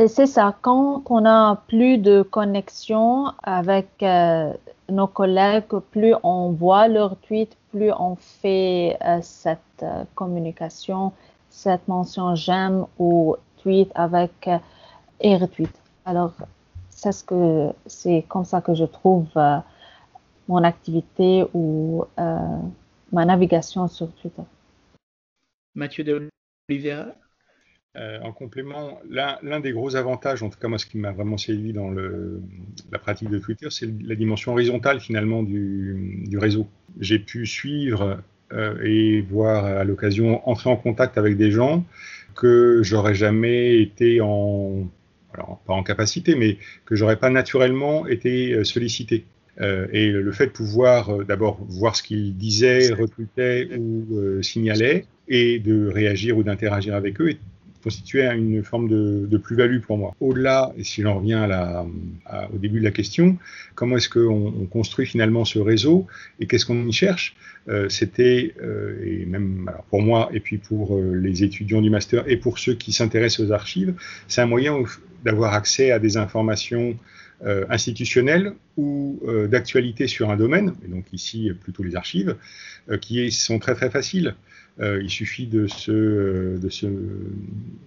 c'est 0.08 0.26
ça, 0.26 0.54
quand 0.60 1.02
on 1.10 1.24
a 1.24 1.56
plus 1.68 1.98
de 1.98 2.22
connexion 2.22 3.32
avec 3.42 3.88
euh, 4.02 4.52
nos 4.90 5.06
collègues, 5.06 5.78
plus 5.90 6.14
on 6.22 6.50
voit 6.50 6.88
leurs 6.88 7.16
tweets, 7.16 7.56
plus 7.70 7.92
on 7.92 8.16
fait 8.16 8.96
euh, 9.04 9.18
cette 9.22 9.60
euh, 9.82 10.04
communication, 10.14 11.12
cette 11.50 11.86
mention 11.88 12.34
j'aime 12.34 12.86
ou 12.98 13.36
tweet 13.62 13.90
avec 13.94 14.48
et 15.20 15.36
retweet. 15.36 15.72
Alors, 16.04 16.32
c'est 16.90 17.12
ce 17.12 17.72
c'est 17.86 18.24
comme 18.28 18.44
ça 18.44 18.60
que 18.60 18.74
je 18.74 18.84
trouve 18.84 19.26
mon 20.48 20.62
activité 20.62 21.44
ou 21.54 22.04
ma 23.12 23.24
navigation 23.24 23.88
sur 23.88 24.12
Twitter. 24.14 24.42
Mathieu 25.74 26.04
de 26.04 26.28
Oliveira 26.68 27.06
euh, 27.96 28.20
en 28.20 28.30
complément, 28.30 29.00
l'un 29.08 29.60
des 29.60 29.72
gros 29.72 29.96
avantages, 29.96 30.42
en 30.42 30.50
tout 30.50 30.58
cas 30.58 30.68
moi 30.68 30.76
ce 30.76 30.84
qui 30.84 30.98
m'a 30.98 31.12
vraiment 31.12 31.38
séduit 31.38 31.72
dans 31.72 31.90
la 31.90 32.98
pratique 32.98 33.30
de 33.30 33.38
Twitter, 33.38 33.68
c'est 33.70 33.88
la 34.02 34.14
dimension 34.14 34.52
horizontale 34.52 35.00
finalement 35.00 35.42
du, 35.42 36.28
réseau. 36.36 36.66
J'ai 37.00 37.18
pu 37.18 37.46
suivre 37.46 38.20
euh, 38.52 38.78
et 38.82 39.22
voir 39.22 39.64
à 39.64 39.84
l'occasion 39.84 40.46
entrer 40.46 40.68
en 40.68 40.76
contact 40.76 41.16
avec 41.16 41.38
des 41.38 41.50
gens 41.50 41.84
que 42.34 42.82
j'aurais 42.82 43.14
jamais 43.14 43.80
été 43.80 44.20
en, 44.20 44.86
alors 45.32 45.60
pas 45.66 45.72
en 45.72 45.82
capacité, 45.82 46.34
mais 46.34 46.58
que 46.84 46.96
j'aurais 46.96 47.16
pas 47.16 47.30
naturellement 47.30 48.06
été 48.06 48.62
euh, 49.60 49.86
et 49.92 50.10
le 50.10 50.32
fait 50.32 50.46
de 50.46 50.52
pouvoir 50.52 51.24
d'abord 51.24 51.58
voir 51.68 51.96
ce 51.96 52.02
qu'ils 52.02 52.36
disaient, 52.36 52.92
retweetaient 52.92 53.68
ou 53.78 54.42
signalaient, 54.42 55.06
et 55.28 55.58
de 55.58 55.88
réagir 55.88 56.36
ou 56.38 56.42
d'interagir 56.42 56.94
avec 56.94 57.20
eux 57.20 57.34
constituait 57.86 58.26
une 58.34 58.64
forme 58.64 58.88
de, 58.88 59.36
plus-value 59.36 59.78
pour 59.78 59.96
moi. 59.96 60.12
Au-delà, 60.18 60.72
et 60.76 60.82
si 60.82 61.02
j'en 61.02 61.20
reviens 61.20 61.48
à 61.48 61.86
au 62.52 62.58
début 62.58 62.80
de 62.80 62.84
la 62.84 62.90
question, 62.90 63.38
comment 63.76 63.96
est-ce 63.96 64.08
qu'on 64.08 64.66
construit 64.68 65.06
finalement 65.06 65.44
ce 65.44 65.60
réseau 65.60 66.04
et 66.40 66.48
qu'est-ce 66.48 66.66
qu'on 66.66 66.88
y 66.88 66.92
cherche? 66.92 67.36
Euh, 67.68 67.88
C'était, 67.88 68.54
euh, 68.60 68.96
et 69.04 69.24
même 69.24 69.68
alors 69.68 69.84
pour 69.84 70.02
moi 70.02 70.30
et 70.32 70.40
puis 70.40 70.58
pour 70.58 70.96
euh, 70.96 71.14
les 71.14 71.44
étudiants 71.44 71.80
du 71.80 71.90
master 71.90 72.24
et 72.28 72.36
pour 72.36 72.58
ceux 72.58 72.74
qui 72.74 72.92
s'intéressent 72.92 73.46
aux 73.46 73.52
archives, 73.52 73.94
c'est 74.26 74.40
un 74.40 74.46
moyen 74.46 74.82
d'avoir 75.24 75.54
accès 75.54 75.92
à 75.92 75.98
des 76.00 76.16
informations 76.16 76.96
institutionnelles 77.68 78.52
ou 78.76 79.20
d'actualité 79.48 80.06
sur 80.06 80.30
un 80.30 80.36
domaine, 80.36 80.72
et 80.84 80.88
donc 80.88 81.04
ici 81.12 81.50
plutôt 81.62 81.82
les 81.82 81.96
archives, 81.96 82.36
qui 83.00 83.30
sont 83.30 83.58
très 83.58 83.74
très 83.74 83.90
faciles. 83.90 84.34
Euh, 84.78 85.00
il 85.02 85.08
suffit 85.08 85.46
de 85.46 85.66
se, 85.68 85.90
euh, 85.90 86.58
de 86.58 86.68
se 86.68 86.86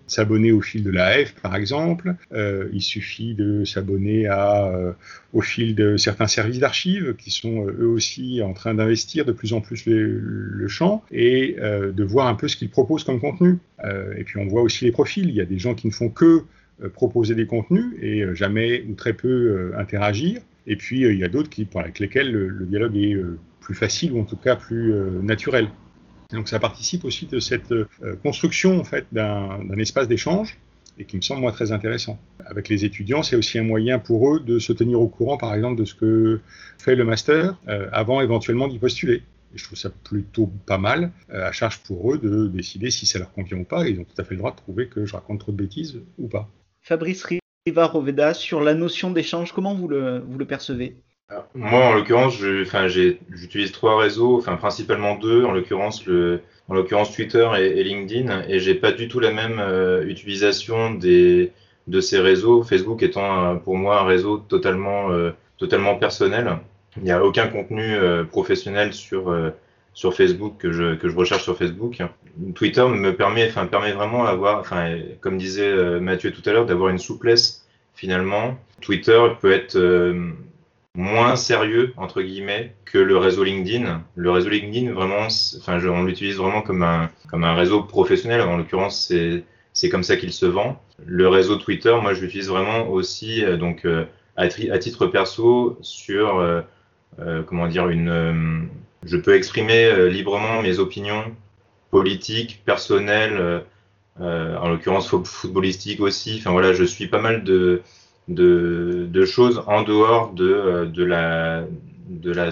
s'abonner 0.07 0.51
au 0.51 0.61
fil 0.61 0.83
de 0.83 0.89
la 0.89 1.23
F, 1.23 1.35
par 1.35 1.55
exemple. 1.55 2.15
Euh, 2.33 2.67
il 2.73 2.81
suffit 2.81 3.35
de 3.35 3.63
s'abonner 3.63 4.25
à 4.25 4.95
au 5.33 5.41
fil 5.41 5.75
de 5.75 5.97
certains 5.97 6.27
services 6.27 6.59
d'archives 6.59 7.15
qui 7.15 7.29
sont 7.29 7.67
eux 7.67 7.87
aussi 7.87 8.41
en 8.41 8.53
train 8.53 8.73
d'investir 8.73 9.25
de 9.25 9.31
plus 9.31 9.53
en 9.53 9.61
plus 9.61 9.83
le 9.85 10.67
champ 10.67 11.03
et 11.11 11.55
de 11.59 12.03
voir 12.03 12.27
un 12.27 12.33
peu 12.33 12.47
ce 12.47 12.55
qu'ils 12.55 12.69
proposent 12.69 13.03
comme 13.03 13.19
contenu. 13.19 13.59
et 14.17 14.23
puis 14.23 14.39
on 14.39 14.47
voit 14.47 14.63
aussi 14.63 14.85
les 14.85 14.91
profils. 14.91 15.29
Il 15.29 15.35
y 15.35 15.41
a 15.41 15.45
des 15.45 15.59
gens 15.59 15.75
qui 15.75 15.87
ne 15.87 15.91
font 15.91 16.09
que 16.09 16.43
proposer 16.93 17.35
des 17.35 17.45
contenus 17.45 17.85
et 18.01 18.23
jamais 18.33 18.83
ou 18.89 18.93
très 18.93 19.13
peu 19.13 19.73
interagir. 19.77 20.41
Et 20.67 20.75
puis 20.75 21.01
il 21.01 21.17
y 21.17 21.23
a 21.23 21.27
d'autres 21.27 21.49
qui, 21.49 21.67
avec 21.75 21.99
lesquels 21.99 22.31
le 22.31 22.65
dialogue 22.65 22.95
est 22.97 23.17
plus 23.59 23.75
facile 23.75 24.13
ou 24.13 24.19
en 24.19 24.23
tout 24.23 24.37
cas 24.37 24.55
plus 24.55 24.93
naturel 25.21 25.69
donc 26.31 26.47
ça 26.47 26.59
participe 26.59 27.05
aussi 27.05 27.25
de 27.25 27.39
cette 27.39 27.71
euh, 27.71 27.87
construction 28.21 28.79
en 28.79 28.83
fait 28.83 29.05
d'un 29.11 29.77
espace 29.77 30.07
d'échange 30.07 30.57
et 30.99 31.05
qui 31.05 31.15
me 31.15 31.21
semble 31.21 31.41
moi 31.41 31.51
très 31.51 31.71
intéressant. 31.71 32.19
Avec 32.45 32.67
les 32.67 32.83
étudiants, 32.85 33.23
c'est 33.23 33.35
aussi 33.35 33.57
un 33.57 33.63
moyen 33.63 33.99
pour 33.99 34.35
eux 34.35 34.39
de 34.41 34.59
se 34.59 34.73
tenir 34.73 34.99
au 34.99 35.07
courant, 35.07 35.37
par 35.37 35.55
exemple, 35.55 35.79
de 35.79 35.85
ce 35.85 35.95
que 35.95 36.41
fait 36.77 36.95
le 36.95 37.05
master 37.05 37.57
euh, 37.69 37.87
avant 37.93 38.21
éventuellement 38.21 38.67
d'y 38.67 38.79
postuler. 38.79 39.23
Et 39.55 39.57
je 39.57 39.63
trouve 39.63 39.77
ça 39.77 39.89
plutôt 39.89 40.51
pas 40.65 40.77
mal, 40.77 41.11
euh, 41.31 41.47
à 41.47 41.51
charge 41.53 41.79
pour 41.79 42.13
eux 42.13 42.17
de 42.17 42.47
décider 42.47 42.91
si 42.91 43.05
ça 43.05 43.17
leur 43.17 43.31
convient 43.31 43.57
ou 43.57 43.63
pas. 43.63 43.87
Ils 43.87 43.99
ont 43.99 44.03
tout 44.03 44.21
à 44.21 44.23
fait 44.23 44.35
le 44.35 44.39
droit 44.39 44.51
de 44.51 44.57
trouver 44.57 44.87
que 44.87 45.05
je 45.05 45.13
raconte 45.13 45.39
trop 45.39 45.53
de 45.53 45.57
bêtises 45.57 45.99
ou 46.17 46.27
pas. 46.27 46.49
Fabrice 46.89 47.23
Riva-Roveda, 47.67 48.33
sur 48.33 48.61
la 48.61 48.73
notion 48.73 49.11
d'échange, 49.11 49.51
comment 49.51 49.75
vous 49.75 49.87
le, 49.87 50.23
percevez? 50.47 50.95
Moi, 51.53 51.85
en 51.85 51.93
l'occurrence, 51.93 52.33
j'utilise 52.35 53.71
trois 53.71 54.01
réseaux, 54.01 54.39
enfin 54.39 54.55
principalement 54.55 55.13
deux, 55.13 55.45
en 55.45 55.51
l'occurrence 55.51 56.03
Twitter 57.13 57.47
et, 57.59 57.83
LinkedIn, 57.83 58.41
et 58.47 58.57
j'ai 58.57 58.73
pas 58.73 58.91
du 58.91 59.07
tout 59.07 59.19
la 59.19 59.31
même 59.31 59.59
euh, 59.59 60.03
utilisation 60.07 60.95
de 60.95 62.01
ces 62.01 62.19
réseaux. 62.19 62.63
Facebook 62.63 63.03
étant 63.03 63.59
pour 63.59 63.77
moi 63.77 63.99
un 64.01 64.05
réseau 64.05 64.39
totalement, 64.39 65.11
euh, 65.11 65.29
totalement 65.59 65.93
personnel. 65.93 66.57
Il 66.97 67.03
n'y 67.03 67.11
a 67.11 67.23
aucun 67.23 67.49
contenu 67.49 67.83
euh, 67.83 68.23
professionnel 68.23 68.93
sur 68.93 69.31
sur 69.99 70.13
Facebook 70.13 70.55
que 70.57 70.71
je, 70.71 70.95
que 70.95 71.09
je 71.09 71.15
recherche 71.17 71.43
sur 71.43 71.57
Facebook. 71.57 72.01
Twitter 72.55 72.87
me 72.87 73.13
permet, 73.13 73.49
enfin 73.49 73.65
permet 73.65 73.91
vraiment 73.91 74.23
d'avoir, 74.23 74.59
enfin 74.59 74.97
comme 75.19 75.37
disait 75.37 75.99
Mathieu 75.99 76.31
tout 76.31 76.41
à 76.49 76.53
l'heure, 76.53 76.65
d'avoir 76.65 76.87
une 76.87 76.99
souplesse 76.99 77.67
finalement. 77.95 78.57
Twitter 78.79 79.21
peut 79.41 79.51
être 79.51 79.77
moins 80.95 81.35
sérieux 81.35 81.93
entre 81.97 82.21
guillemets 82.21 82.73
que 82.85 82.97
le 82.97 83.17
réseau 83.17 83.43
LinkedIn. 83.43 84.01
Le 84.15 84.31
réseau 84.31 84.47
LinkedIn 84.47 84.93
vraiment, 84.93 85.27
enfin, 85.57 85.85
on 85.85 86.03
l'utilise 86.05 86.37
vraiment 86.37 86.61
comme 86.61 86.81
un 86.81 87.09
comme 87.29 87.43
un 87.43 87.55
réseau 87.55 87.83
professionnel. 87.83 88.39
En 88.39 88.55
l'occurrence, 88.55 89.05
c'est 89.05 89.43
c'est 89.73 89.89
comme 89.89 90.03
ça 90.03 90.15
qu'il 90.15 90.31
se 90.31 90.45
vend. 90.45 90.81
Le 91.05 91.27
réseau 91.27 91.57
Twitter, 91.57 91.93
moi, 92.01 92.13
je 92.13 92.21
l'utilise 92.21 92.47
vraiment 92.47 92.87
aussi 92.87 93.43
euh, 93.43 93.57
donc 93.57 93.83
euh, 93.83 94.05
à, 94.37 94.47
titre 94.47 95.07
perso 95.07 95.77
sur 95.81 96.39
euh, 96.39 96.61
comment 97.43 97.67
dire 97.67 97.89
une. 97.89 98.69
Je 99.05 99.17
peux 99.17 99.35
exprimer 99.35 100.09
librement 100.09 100.61
mes 100.61 100.79
opinions 100.79 101.23
politiques, 101.91 102.61
personnelles, 102.65 103.63
en 104.19 104.69
l'occurrence 104.69 105.07
footballistiques 105.09 106.01
aussi. 106.01 106.37
Enfin 106.39 106.51
voilà, 106.51 106.73
je 106.73 106.83
suis 106.83 107.07
pas 107.07 107.21
mal 107.21 107.43
de 107.43 109.25
choses 109.25 109.63
en 109.67 109.83
dehors 109.83 110.33
de, 110.33 110.45
euh, 110.45 111.65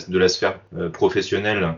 la, 0.09 0.29
sphère 0.29 0.59
euh, 0.77 0.89
professionnelle 0.89 1.75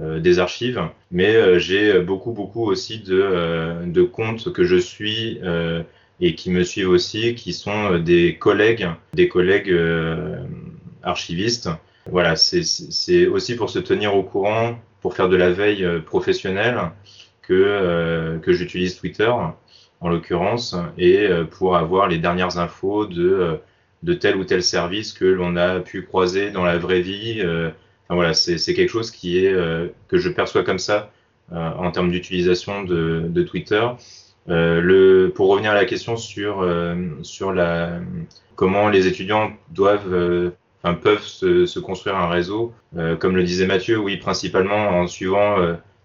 euh, 0.00 0.20
des 0.20 0.38
archives, 0.38 0.80
mais 1.10 1.60
j'ai 1.60 2.00
beaucoup, 2.00 2.32
beaucoup 2.32 2.64
aussi 2.64 3.00
de, 3.00 3.84
de 3.86 4.02
comptes 4.02 4.52
que 4.52 4.64
je 4.64 4.76
suis 4.76 5.40
et 6.20 6.34
qui 6.34 6.50
me 6.50 6.62
suivent 6.62 6.90
aussi, 6.90 7.34
qui 7.34 7.52
sont 7.52 7.98
des 7.98 8.36
collègues, 8.36 8.88
des 9.14 9.28
collègues 9.28 9.74
archivistes. 11.02 11.68
Voilà, 12.10 12.36
c'est 12.36 13.26
aussi 13.26 13.56
pour 13.56 13.70
se 13.70 13.78
tenir 13.78 14.14
au 14.14 14.22
courant, 14.22 14.78
pour 15.00 15.14
faire 15.14 15.28
de 15.28 15.36
la 15.36 15.50
veille 15.50 15.86
professionnelle 16.04 16.90
que, 17.42 18.38
que 18.42 18.52
j'utilise 18.52 18.96
Twitter 18.96 19.30
en 20.02 20.08
l'occurrence, 20.08 20.76
et 20.98 21.28
euh, 21.28 21.44
pour 21.44 21.76
avoir 21.76 22.08
les 22.08 22.18
dernières 22.18 22.58
infos 22.58 23.06
de, 23.06 23.30
euh, 23.30 23.56
de 24.02 24.14
tel 24.14 24.36
ou 24.36 24.44
tel 24.44 24.62
service 24.62 25.12
que 25.12 25.24
l'on 25.24 25.56
a 25.56 25.78
pu 25.78 26.02
croiser 26.02 26.50
dans 26.50 26.64
la 26.64 26.76
vraie 26.76 27.00
vie. 27.00 27.36
Euh, 27.38 27.70
voilà, 28.10 28.34
c'est 28.34 28.74
quelque 28.74 28.90
chose 28.90 29.10
qui 29.10 29.38
est 29.38 29.54
que 30.08 30.18
je 30.18 30.28
perçois 30.28 30.64
comme 30.64 30.78
ça 30.78 31.10
en 31.50 31.90
termes 31.92 32.10
d'utilisation 32.10 32.82
de, 32.82 33.24
de, 33.26 33.42
Twitter. 33.42 33.82
le, 34.48 35.28
pour 35.34 35.48
revenir 35.48 35.70
à 35.70 35.74
la 35.74 35.86
question 35.86 36.18
sur, 36.18 36.62
sur 37.22 37.54
la, 37.54 38.00
comment 38.54 38.90
les 38.90 39.06
étudiants 39.06 39.52
doivent, 39.70 40.52
enfin, 40.82 40.94
peuvent 40.94 41.24
se, 41.24 41.66
se, 41.66 41.78
construire 41.78 42.16
un 42.16 42.28
réseau, 42.28 42.72
comme 43.18 43.36
le 43.36 43.44
disait 43.44 43.66
Mathieu, 43.66 43.98
oui, 43.98 44.16
principalement 44.16 44.88
en 44.88 45.06
suivant 45.06 45.56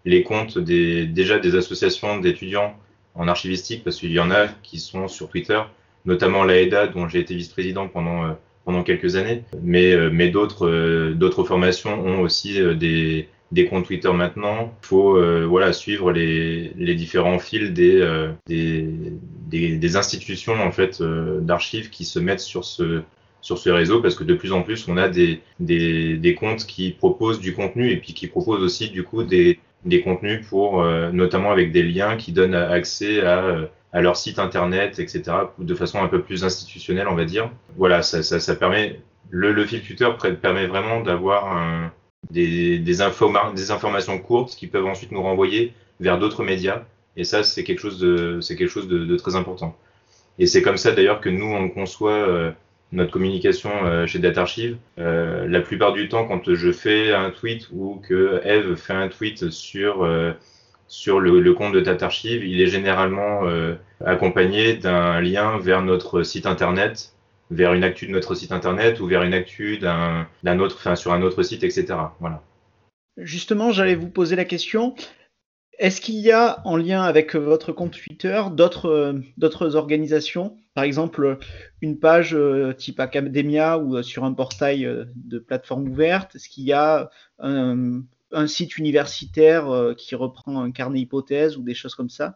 les 0.08 0.24
comptes 0.24 0.58
des, 0.58 1.06
déjà 1.06 1.38
des 1.38 1.56
associations 1.56 2.20
d'étudiants 2.20 2.76
en 3.14 3.28
archivistique 3.28 3.84
parce 3.84 3.98
qu'il 3.98 4.12
y 4.12 4.20
en 4.20 4.32
a 4.32 4.48
qui 4.64 4.80
sont 4.80 5.08
sur 5.08 5.30
Twitter, 5.30 5.60
notamment 6.06 6.44
l'AEDA 6.44 6.88
dont 6.88 7.08
j'ai 7.08 7.20
été 7.20 7.36
vice-président 7.36 7.88
pendant 7.88 8.26
euh, 8.26 8.32
pendant 8.64 8.84
quelques 8.84 9.16
années, 9.16 9.44
mais 9.62 9.92
euh, 9.94 10.10
mais 10.12 10.30
d'autres 10.30 10.68
euh, 10.68 11.14
d'autres 11.14 11.44
formations 11.44 12.06
ont 12.06 12.22
aussi 12.22 12.60
des 12.76 13.28
des 13.52 13.66
comptes 13.66 13.86
Twitter 13.86 14.12
maintenant. 14.12 14.74
Il 14.84 14.88
faut 14.88 15.48
voilà 15.48 15.72
suivre 15.74 16.12
les, 16.12 16.74
les 16.76 16.96
différents 16.96 17.40
fils 17.40 17.72
des, 17.72 18.30
des, 18.46 18.90
des, 19.48 19.78
des 19.78 19.96
institutions 19.96 20.54
en 20.62 20.72
fait 20.74 21.02
d'archives 21.02 21.90
qui 21.90 22.04
se 22.04 22.20
mettent 22.20 22.42
sur 22.42 22.66
ce 22.66 23.04
sur 23.42 23.58
ce 23.58 23.70
réseau 23.70 24.02
parce 24.02 24.16
que 24.16 24.24
de 24.24 24.34
plus 24.34 24.52
en 24.52 24.62
plus 24.62 24.88
on 24.88 24.98
a 24.98 25.10
des, 25.10 25.42
des, 25.60 26.18
des 26.18 26.36
comptes 26.36 26.66
qui 26.66 26.92
proposent 26.92 27.40
du 27.40 27.54
contenu 27.54 27.92
et 27.92 27.98
puis 27.98 28.14
qui 28.14 28.28
proposent 28.28 28.64
aussi 28.64 28.90
du 28.90 29.04
coup 29.04 29.24
des, 29.24 29.60
des 29.86 30.02
contenus 30.02 30.46
pour, 30.48 30.84
notamment 31.14 31.52
avec 31.52 31.72
des 31.72 31.84
liens 31.84 32.18
qui 32.18 32.32
donnent 32.32 32.56
accès 32.56 33.22
à, 33.22 33.70
à 33.94 34.02
leur 34.02 34.18
site 34.18 34.40
internet, 34.40 35.00
etc., 35.00 35.24
de 35.58 35.76
façon 35.76 36.02
un 36.02 36.08
peu 36.08 36.22
plus 36.22 36.44
institutionnelle, 36.44 37.08
on 37.08 37.16
va 37.16 37.26
dire. 37.26 37.50
Voilà, 37.78 38.02
ça, 38.02 38.22
ça, 38.24 38.40
ça 38.40 38.56
permet, 38.56 39.00
le, 39.30 39.52
le 39.54 39.66
fil 39.66 39.82
Twitter 39.82 40.10
permet 40.42 40.68
vraiment 40.68 41.02
d'avoir 41.02 41.92
des, 42.30 42.80
des, 42.80 43.02
des 43.54 43.72
informations 43.72 44.20
courtes 44.20 44.56
qui 44.56 44.68
peuvent 44.68 44.86
ensuite 44.86 45.12
nous 45.12 45.22
renvoyer 45.22 45.74
vers 46.00 46.20
d'autres 46.20 46.44
médias. 46.44 46.84
Et 47.16 47.24
ça, 47.24 47.44
c'est 47.44 47.64
quelque 47.64 47.80
chose 47.80 48.00
de, 48.00 48.40
c'est 48.42 48.56
quelque 48.56 48.70
chose 48.70 48.88
de, 48.88 49.06
de, 49.06 49.16
très 49.16 49.36
important. 49.36 49.76
Et 50.38 50.46
c'est 50.46 50.62
comme 50.62 50.78
ça 50.78 50.92
d'ailleurs 50.92 51.20
que 51.20 51.30
nous, 51.30 51.48
on 51.48 51.70
conçoit 51.70 52.12
euh, 52.12 52.52
notre 52.92 53.12
communication 53.12 53.72
euh, 53.86 54.06
chez 54.06 54.20
DataArchive. 54.20 54.78
Euh, 54.98 55.48
la 55.48 55.62
plupart 55.62 55.94
du 55.94 56.08
temps, 56.10 56.26
quand 56.26 56.54
je 56.54 56.72
fais 56.72 57.14
un 57.14 57.32
tweet 57.32 57.68
ou 57.72 58.02
que 58.08 58.42
Eve 58.44 58.76
fait 58.76 58.94
un 58.94 59.10
tweet 59.10 59.50
sur 59.50 60.04
euh, 60.04 60.32
sur 60.88 61.20
le, 61.20 61.54
compte 61.54 61.74
de 61.74 61.82
DataArchive, 61.82 62.46
il 62.46 62.62
est 62.62 62.68
généralement 62.68 63.42
accompagné 64.06 64.74
d'un 64.74 65.20
lien 65.20 65.58
vers 65.58 65.82
notre 65.82 66.24
site 66.24 66.46
internet, 66.46 67.12
vers 67.52 67.74
une 67.74 67.84
actu 67.84 68.08
de 68.08 68.14
notre 68.14 68.36
site 68.36 68.54
internet 68.54 69.02
ou 69.02 69.06
vers 69.06 69.24
une 69.24 69.34
actu 69.34 69.80
d'un, 69.80 70.60
autre, 70.60 70.98
sur 70.98 71.12
un 71.12 71.22
autre 71.24 71.44
site, 71.44 71.66
etc. 71.66 71.88
Voilà. 72.22 72.42
Justement, 73.18 73.74
j'allais 73.74 73.96
vous 73.96 74.08
poser 74.08 74.38
la 74.38 74.46
question. 74.46 74.96
Est-ce 75.78 76.02
qu'il 76.02 76.16
y 76.16 76.32
a 76.32 76.62
en 76.66 76.76
lien 76.76 77.04
avec 77.04 77.36
votre 77.36 77.72
compte 77.72 77.92
Twitter 77.92 78.42
d'autres 78.52 78.90
euh, 78.90 79.76
organisations, 79.76 80.58
par 80.74 80.84
exemple 80.84 81.38
une 81.82 82.00
page 82.00 82.34
euh, 82.34 82.74
type 82.74 83.00
Academia 83.00 83.78
ou 83.78 83.98
euh, 83.98 84.02
sur 84.02 84.24
un 84.24 84.34
portail 84.34 84.90
de 85.16 85.40
plateforme 85.40 85.88
ouverte? 85.88 86.36
Est-ce 86.36 86.50
qu'il 86.50 86.64
y 86.64 86.74
a 86.74 87.12
un, 87.40 88.02
site 88.48 88.78
universitaire 88.78 89.94
qui 89.98 90.16
reprend 90.16 90.62
un 90.62 90.72
carnet 90.72 91.00
hypothèse 91.00 91.58
ou 91.58 91.64
des 91.64 91.76
choses 91.76 91.96
comme 91.96 92.10
ça? 92.10 92.36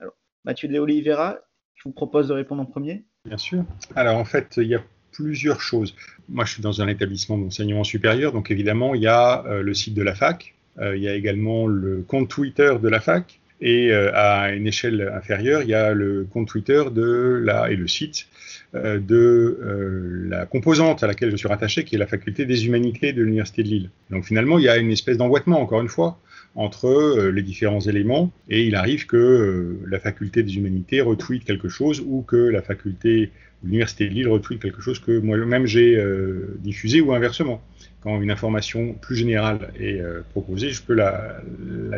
Alors, 0.00 0.14
Mathieu 0.44 0.68
de 0.68 0.78
Oliveira, 0.78 1.38
je 1.74 1.84
vous 1.84 1.92
propose 1.92 2.28
de 2.28 2.34
répondre 2.34 2.60
en 2.60 2.66
premier. 2.66 3.04
Bien 3.24 3.38
sûr. 3.38 3.64
Alors 3.94 4.16
en 4.16 4.24
fait, 4.24 4.54
il 4.56 4.66
y 4.66 4.74
a 4.74 4.82
plusieurs 5.12 5.60
choses. 5.60 5.94
Moi, 6.28 6.44
je 6.44 6.54
suis 6.54 6.62
dans 6.62 6.82
un 6.82 6.88
établissement 6.88 7.38
d'enseignement 7.38 7.84
supérieur, 7.84 8.32
donc 8.32 8.50
évidemment, 8.50 8.94
il 8.94 9.02
y 9.02 9.06
a 9.06 9.44
le 9.46 9.74
site 9.74 9.94
de 9.94 10.02
la 10.02 10.14
fac 10.14 10.54
euh, 10.54 10.59
il 10.80 11.02
y 11.02 11.08
a 11.08 11.14
également 11.14 11.66
le 11.66 12.04
compte 12.06 12.28
Twitter 12.28 12.74
de 12.80 12.88
la 12.88 13.00
fac. 13.00 13.40
Et 13.60 13.92
euh, 13.92 14.10
à 14.14 14.52
une 14.52 14.66
échelle 14.66 15.12
inférieure, 15.14 15.62
il 15.62 15.68
y 15.68 15.74
a 15.74 15.92
le 15.92 16.26
compte 16.30 16.48
Twitter 16.48 16.82
de 16.90 17.40
la, 17.44 17.70
et 17.70 17.76
le 17.76 17.86
site 17.86 18.26
euh, 18.74 18.98
de 18.98 20.26
la 20.28 20.46
composante 20.46 21.02
à 21.02 21.06
laquelle 21.06 21.30
je 21.30 21.36
suis 21.36 21.48
rattaché, 21.48 21.84
qui 21.84 21.94
est 21.94 21.98
la 21.98 22.06
faculté 22.06 22.46
des 22.46 22.66
humanités 22.66 23.12
de 23.12 23.22
l'Université 23.22 23.62
de 23.62 23.68
Lille. 23.68 23.90
Donc 24.10 24.24
finalement, 24.24 24.58
il 24.58 24.64
y 24.64 24.68
a 24.68 24.78
une 24.78 24.90
espèce 24.90 25.18
d'emboîtement, 25.18 25.60
encore 25.60 25.82
une 25.82 25.88
fois, 25.88 26.18
entre 26.54 27.28
les 27.28 27.42
différents 27.42 27.80
éléments, 27.80 28.32
et 28.48 28.64
il 28.64 28.74
arrive 28.74 29.06
que 29.06 29.78
la 29.86 30.00
faculté 30.00 30.42
des 30.42 30.56
humanités 30.56 31.00
retweet 31.00 31.44
quelque 31.44 31.68
chose 31.68 32.02
ou 32.04 32.22
que 32.22 32.36
la 32.36 32.62
faculté 32.62 33.30
l'Université 33.62 34.08
de 34.08 34.14
Lille 34.14 34.28
retweet 34.28 34.60
quelque 34.60 34.80
chose 34.80 34.98
que 34.98 35.18
moi-même 35.18 35.66
j'ai 35.66 35.96
euh, 35.96 36.56
diffusé 36.60 37.00
ou 37.00 37.12
inversement. 37.12 37.62
Quand 38.02 38.20
une 38.20 38.30
information 38.30 38.94
plus 38.94 39.16
générale 39.16 39.72
est 39.78 40.00
euh, 40.00 40.22
proposée, 40.30 40.70
je 40.70 40.82
peux 40.82 40.94
la, 40.94 41.42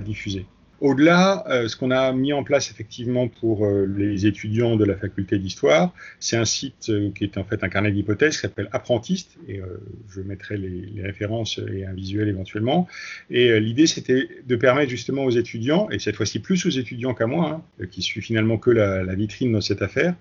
diffuser. 0.01 0.47
Au-delà, 0.81 1.45
euh, 1.49 1.69
ce 1.69 1.77
qu'on 1.77 1.93
a 1.93 2.13
mis 2.13 2.33
en 2.33 2.43
place 2.43 2.73
effectivement 2.73 3.29
pour 3.29 3.65
euh, 3.65 3.87
les 3.87 4.27
étudiants 4.27 4.75
de 4.75 4.85
la 4.85 4.97
faculté 4.97 5.39
d'histoire, 5.39 5.95
c'est 6.19 6.37
un 6.37 6.45
site 6.45 6.91
qui 7.15 7.23
est 7.23 7.39
en 7.39 7.45
fait 7.45 7.63
un 7.63 7.69
carnet 7.69 7.93
d'hypothèses 7.93 8.35
qui 8.35 8.41
s'appelle 8.41 8.69
Apprentiste, 8.73 9.37
et 9.47 9.61
je 10.09 10.21
mettrai 10.23 10.57
les, 10.57 11.03
références 11.03 11.61
et 11.73 11.85
un 11.85 11.93
visuel 11.93 12.29
éventuellement. 12.29 12.89
Et 13.31 13.61
l'idée, 13.61 13.87
c'était 13.87 14.29
de 14.45 14.57
permettre 14.57 14.91
justement 14.91 15.25
aux 15.25 15.31
étudiants, 15.31 15.89
et 15.91 16.01
cette 16.01 16.17
fois-ci 16.17 16.41
plus 16.41 16.67
aux 16.67 16.71
étudiants 16.71 17.15
qu'à 17.15 17.29
moi, 17.29 17.63
hein, 17.81 17.87
qui 17.93 18.03
suis 18.03 18.21
finalement 18.21 18.59
que 18.59 18.71
la, 18.71 19.15
vitrine 19.15 19.53
dans 19.53 19.61
cette 19.61 19.83
affaire, 19.83 20.17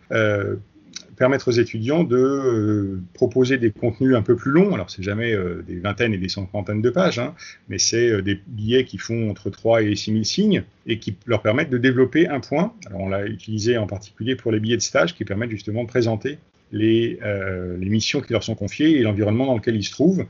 permettre 1.21 1.49
aux 1.49 1.51
étudiants 1.51 2.03
de 2.03 2.17
euh, 2.17 2.99
proposer 3.13 3.59
des 3.59 3.69
contenus 3.69 4.15
un 4.15 4.23
peu 4.23 4.35
plus 4.35 4.49
longs. 4.49 4.73
Alors, 4.73 4.89
c'est 4.89 5.03
jamais 5.03 5.33
euh, 5.33 5.63
des 5.67 5.77
vingtaines 5.77 6.15
et 6.15 6.17
des 6.17 6.29
cinquantaines 6.29 6.81
de 6.81 6.89
pages, 6.89 7.19
hein, 7.19 7.35
mais 7.69 7.77
c'est 7.77 8.09
euh, 8.09 8.23
des 8.23 8.41
billets 8.47 8.85
qui 8.85 8.97
font 8.97 9.29
entre 9.29 9.51
3 9.51 9.83
et 9.83 9.95
6 9.95 10.13
000 10.13 10.23
signes 10.23 10.63
et 10.87 10.97
qui 10.97 11.15
leur 11.27 11.43
permettent 11.43 11.69
de 11.69 11.77
développer 11.77 12.27
un 12.27 12.39
point. 12.39 12.73
Alors, 12.87 13.01
on 13.01 13.09
l'a 13.09 13.27
utilisé 13.27 13.77
en 13.77 13.85
particulier 13.85 14.35
pour 14.35 14.51
les 14.51 14.59
billets 14.59 14.77
de 14.77 14.81
stage 14.81 15.13
qui 15.13 15.23
permettent 15.23 15.51
justement 15.51 15.83
de 15.83 15.89
présenter 15.89 16.39
les, 16.71 17.19
euh, 17.23 17.77
les, 17.77 17.89
missions 17.89 18.21
qui 18.21 18.33
leur 18.33 18.43
sont 18.43 18.55
confiées 18.55 18.97
et 18.97 19.01
l'environnement 19.01 19.45
dans 19.45 19.55
lequel 19.55 19.75
ils 19.75 19.83
se 19.83 19.91
trouvent. 19.91 20.25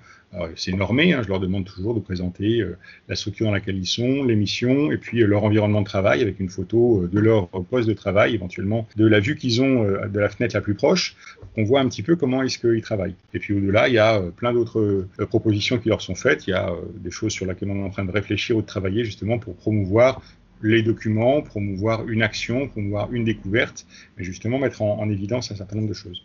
C'est 0.55 0.71
normé, 0.71 1.11
hein, 1.11 1.19
je 1.23 1.27
leur 1.27 1.41
demande 1.41 1.65
toujours 1.65 1.93
de 1.93 1.99
présenter 1.99 2.61
euh, 2.61 2.77
la 3.09 3.15
structure 3.15 3.47
dans 3.47 3.51
laquelle 3.51 3.77
ils 3.77 3.85
sont, 3.85 4.23
les 4.23 4.37
missions, 4.37 4.89
et 4.89 4.97
puis 4.97 5.21
euh, 5.21 5.27
leur 5.27 5.43
environnement 5.43 5.81
de 5.81 5.85
travail 5.85 6.21
avec 6.21 6.39
une 6.39 6.47
photo 6.47 7.05
de 7.11 7.19
leur 7.19 7.49
poste 7.49 7.89
de 7.89 7.93
travail, 7.93 8.33
éventuellement 8.33 8.87
de 8.95 9.05
la 9.05 9.19
vue 9.19 9.35
qu'ils 9.35 9.61
ont 9.61 9.83
de 9.83 10.19
la 10.19 10.29
fenêtre 10.29 10.55
la 10.55 10.61
plus 10.61 10.73
proche, 10.73 11.17
qu'on 11.53 11.65
voit 11.65 11.81
un 11.81 11.89
petit 11.89 12.01
peu 12.01 12.15
comment 12.15 12.41
est-ce 12.43 12.59
qu'ils 12.59 12.81
travaillent. 12.81 13.15
Et 13.33 13.39
puis 13.39 13.53
au-delà, 13.53 13.89
il 13.89 13.95
y 13.95 13.99
a 13.99 14.21
plein 14.21 14.53
d'autres 14.53 15.05
propositions 15.27 15.79
qui 15.79 15.89
leur 15.89 16.01
sont 16.01 16.15
faites, 16.15 16.47
il 16.47 16.51
y 16.51 16.53
a 16.53 16.73
des 16.95 17.11
choses 17.11 17.33
sur 17.33 17.45
lesquelles 17.45 17.69
on 17.69 17.81
est 17.81 17.85
en 17.85 17.89
train 17.89 18.05
de 18.05 18.11
réfléchir 18.11 18.55
ou 18.55 18.61
de 18.61 18.65
travailler 18.65 19.03
justement 19.03 19.37
pour 19.37 19.57
promouvoir 19.57 20.21
les 20.63 20.81
documents, 20.81 21.41
promouvoir 21.41 22.07
une 22.07 22.21
action, 22.21 22.69
promouvoir 22.69 23.11
une 23.11 23.25
découverte, 23.25 23.85
mais 24.17 24.23
justement 24.23 24.59
mettre 24.59 24.81
en 24.81 25.09
évidence 25.09 25.51
un 25.51 25.55
certain 25.55 25.75
nombre 25.75 25.89
de 25.89 25.93
choses. 25.93 26.23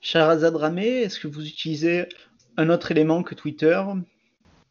Charazad 0.00 0.56
Ramé, 0.56 0.86
est-ce 0.86 1.20
que 1.20 1.28
vous 1.28 1.46
utilisez 1.46 2.08
un 2.56 2.70
autre 2.70 2.90
élément 2.90 3.22
que 3.22 3.34
Twitter? 3.34 3.82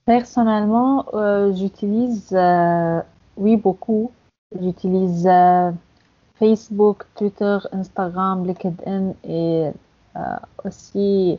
Personnellement, 0.06 1.06
euh, 1.14 1.54
j'utilise, 1.54 2.30
euh, 2.34 3.00
oui, 3.38 3.56
beaucoup. 3.56 4.12
J'utilise 4.60 5.28
euh, 5.28 5.72
Facebook, 6.40 7.06
Twitter, 7.16 7.60
Instagram, 7.72 8.46
LinkedIn 8.46 9.14
et 9.24 9.70
aussi 10.66 11.38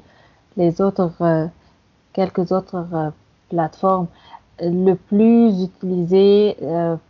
les 0.56 0.80
autres, 0.80 1.50
quelques 2.12 2.52
autres 2.52 3.12
plateformes. 3.50 4.06
Le 4.60 4.94
plus 4.94 5.64
utilisé 5.64 6.56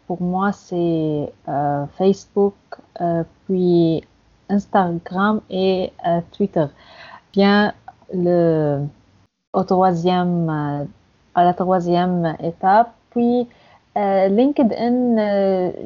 pour 0.07 0.23
moi, 0.23 0.53
c'est 0.53 1.33
Facebook, 1.97 2.55
puis 3.47 4.03
Instagram 4.51 5.41
et 5.49 5.93
euh, 6.07 6.21
Twitter. 6.33 6.67
Bien, 7.33 7.73
au 9.53 9.65
troisième, 9.65 10.51
euh, 10.51 10.85
à 11.35 11.45
la 11.45 11.55
troisième 11.55 12.37
étape, 12.43 12.93
puis 13.11 13.49
euh, 13.97 14.29
LinkedIn, 14.29 15.17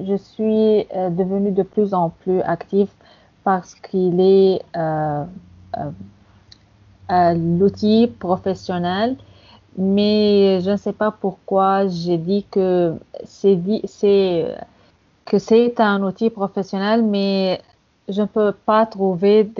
je 0.06 0.16
suis 0.16 0.86
devenue 1.10 1.52
de 1.52 1.62
plus 1.62 1.94
en 1.94 2.10
plus 2.10 2.40
active 2.42 2.90
parce 3.44 3.74
qu'il 3.74 4.20
est 4.20 4.62
l'outil 7.10 8.06
professionnel, 8.18 9.16
mais 9.76 10.60
je 10.60 10.70
ne 10.70 10.76
sais 10.76 10.92
pas 10.92 11.10
pourquoi 11.10 11.88
j'ai 11.88 12.18
dit 12.18 12.44
que 12.50 12.94
c'est 13.24 13.58
que 15.24 15.38
c'est 15.38 15.80
un 15.80 16.02
outil 16.02 16.30
professionnel, 16.30 17.02
mais 17.02 17.60
je 18.08 18.22
ne 18.22 18.26
peux 18.26 18.52
pas 18.52 18.86
trouver 18.86 19.50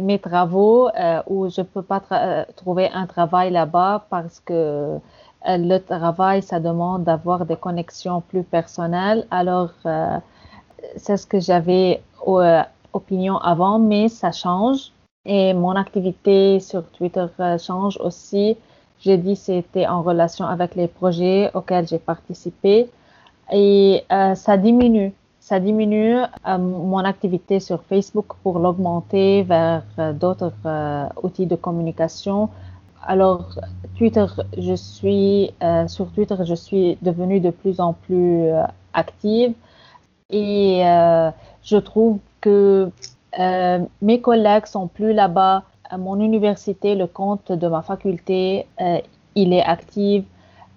mes 0.00 0.18
travaux 0.18 0.88
euh, 0.88 1.22
ou 1.26 1.48
je 1.50 1.60
ne 1.60 1.66
peux 1.66 1.82
pas 1.82 2.02
euh, 2.12 2.44
trouver 2.56 2.88
un 2.92 3.06
travail 3.06 3.50
là-bas 3.50 4.06
parce 4.10 4.40
que 4.40 4.98
euh, 5.48 5.56
le 5.56 5.78
travail, 5.78 6.42
ça 6.42 6.60
demande 6.60 7.04
d'avoir 7.04 7.46
des 7.46 7.56
connexions 7.56 8.20
plus 8.20 8.42
personnelles. 8.42 9.26
Alors, 9.30 9.70
euh, 9.86 10.18
c'est 10.96 11.16
ce 11.16 11.26
que 11.26 11.40
j'avais 11.40 12.02
euh, 12.26 12.62
opinion 12.92 13.38
avant, 13.38 13.78
mais 13.78 14.08
ça 14.08 14.32
change. 14.32 14.92
Et 15.24 15.52
mon 15.54 15.76
activité 15.76 16.60
sur 16.60 16.84
Twitter 16.92 17.26
change 17.58 17.98
aussi. 18.00 18.56
J'ai 19.00 19.16
dit 19.16 19.36
c'était 19.36 19.86
en 19.86 20.02
relation 20.02 20.46
avec 20.46 20.74
les 20.74 20.88
projets 20.88 21.50
auxquels 21.54 21.86
j'ai 21.86 21.98
participé 21.98 22.90
et 23.52 24.04
ça 24.34 24.56
diminue 24.56 25.12
ça 25.50 25.58
diminue 25.58 26.14
euh, 26.46 26.58
mon 26.58 27.04
activité 27.14 27.58
sur 27.58 27.82
Facebook 27.82 28.28
pour 28.44 28.60
l'augmenter 28.60 29.42
vers 29.42 29.82
euh, 29.98 30.12
d'autres 30.12 30.52
euh, 30.64 31.08
outils 31.24 31.46
de 31.46 31.56
communication. 31.56 32.50
Alors, 33.04 33.58
Twitter, 33.96 34.26
je 34.56 34.74
suis 34.74 35.52
sur 35.88 36.06
Twitter, 36.12 36.36
je 36.52 36.54
suis 36.54 36.98
devenue 37.02 37.40
de 37.40 37.50
plus 37.50 37.80
en 37.80 37.94
plus 37.94 38.50
active 38.92 39.54
et 40.28 40.82
je 41.70 41.78
trouve 41.78 42.18
que 42.42 42.90
mes 44.02 44.20
collègues 44.20 44.66
sont 44.66 44.86
plus 44.86 45.14
là-bas. 45.14 45.62
À 45.88 45.96
mon 45.96 46.20
université, 46.20 46.94
le 46.94 47.06
compte 47.06 47.50
de 47.52 47.66
ma 47.68 47.80
faculté, 47.80 48.66
il 49.34 49.54
est 49.54 49.62
actif 49.62 50.24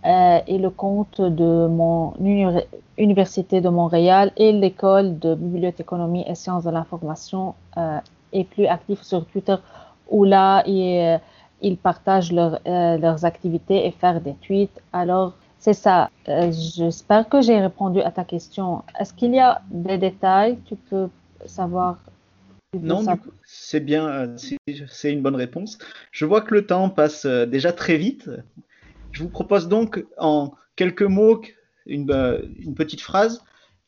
et 0.05 0.57
le 0.57 0.69
compte 0.69 1.21
de 1.21 1.67
mon 1.67 2.13
Université 2.97 3.61
de 3.61 3.69
Montréal 3.69 4.31
et 4.37 4.51
l'école 4.51 5.17
de 5.19 5.35
bibliothéconomie 5.35 6.23
et 6.27 6.35
sciences 6.35 6.63
de 6.65 6.71
l'information 6.71 7.55
euh, 7.77 7.99
est 8.33 8.43
plus 8.43 8.65
actif 8.67 9.01
sur 9.01 9.25
Twitter 9.25 9.55
où 10.09 10.23
là 10.25 10.63
ils, 10.67 11.19
ils 11.61 11.77
partagent 11.77 12.31
leur, 12.33 12.59
euh, 12.67 12.97
leurs 12.97 13.25
activités 13.25 13.87
et 13.87 13.91
faire 13.91 14.21
des 14.21 14.35
tweets. 14.35 14.81
Alors 14.91 15.33
C'est 15.57 15.73
ça. 15.73 16.09
Euh, 16.27 16.51
j'espère 16.51 17.29
que 17.29 17.41
j'ai 17.41 17.59
répondu 17.59 18.01
à 18.01 18.11
ta 18.11 18.25
question. 18.25 18.83
Est-ce 18.99 19.13
qu'il 19.13 19.33
y 19.33 19.39
a 19.39 19.61
des 19.71 19.97
détails 19.97 20.59
Tu 20.65 20.75
peux 20.75 21.07
savoir? 21.45 21.97
Non, 22.81 23.03
c'est 23.43 23.79
bien, 23.79 24.07
euh, 24.09 24.37
c'est 24.87 25.11
une 25.13 25.21
bonne 25.21 25.35
réponse. 25.35 25.77
Je 26.11 26.25
vois 26.25 26.41
que 26.41 26.53
le 26.55 26.65
temps 26.65 26.89
passe 26.89 27.25
euh, 27.25 27.45
déjà 27.45 27.71
très 27.71 27.97
vite. 27.97 28.29
Je 29.13 29.23
vous 29.23 29.29
propose 29.29 29.67
donc 29.67 30.05
en 30.17 30.53
quelques 30.75 31.03
mots, 31.03 31.41
une, 31.85 32.11
une 32.59 32.75
petite 32.75 33.01
phrase, 33.01 33.43